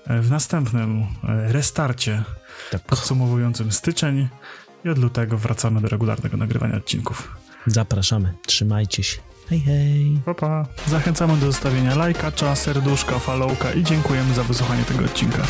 [0.10, 2.24] w następnym e, restarcie
[2.72, 2.82] Tak.
[2.82, 4.28] podsumowującym styczeń
[4.86, 7.36] i od lutego wracamy do regularnego nagrywania odcinków.
[7.68, 8.34] Zapraszamy.
[8.46, 9.18] Trzymajcie się.
[9.50, 10.22] Hej, hej.
[10.26, 10.66] Pa, pa.
[10.88, 15.44] Zachęcamy do zostawienia lajka, serduszka, followka i dziękujemy za wysłuchanie tego odcinka.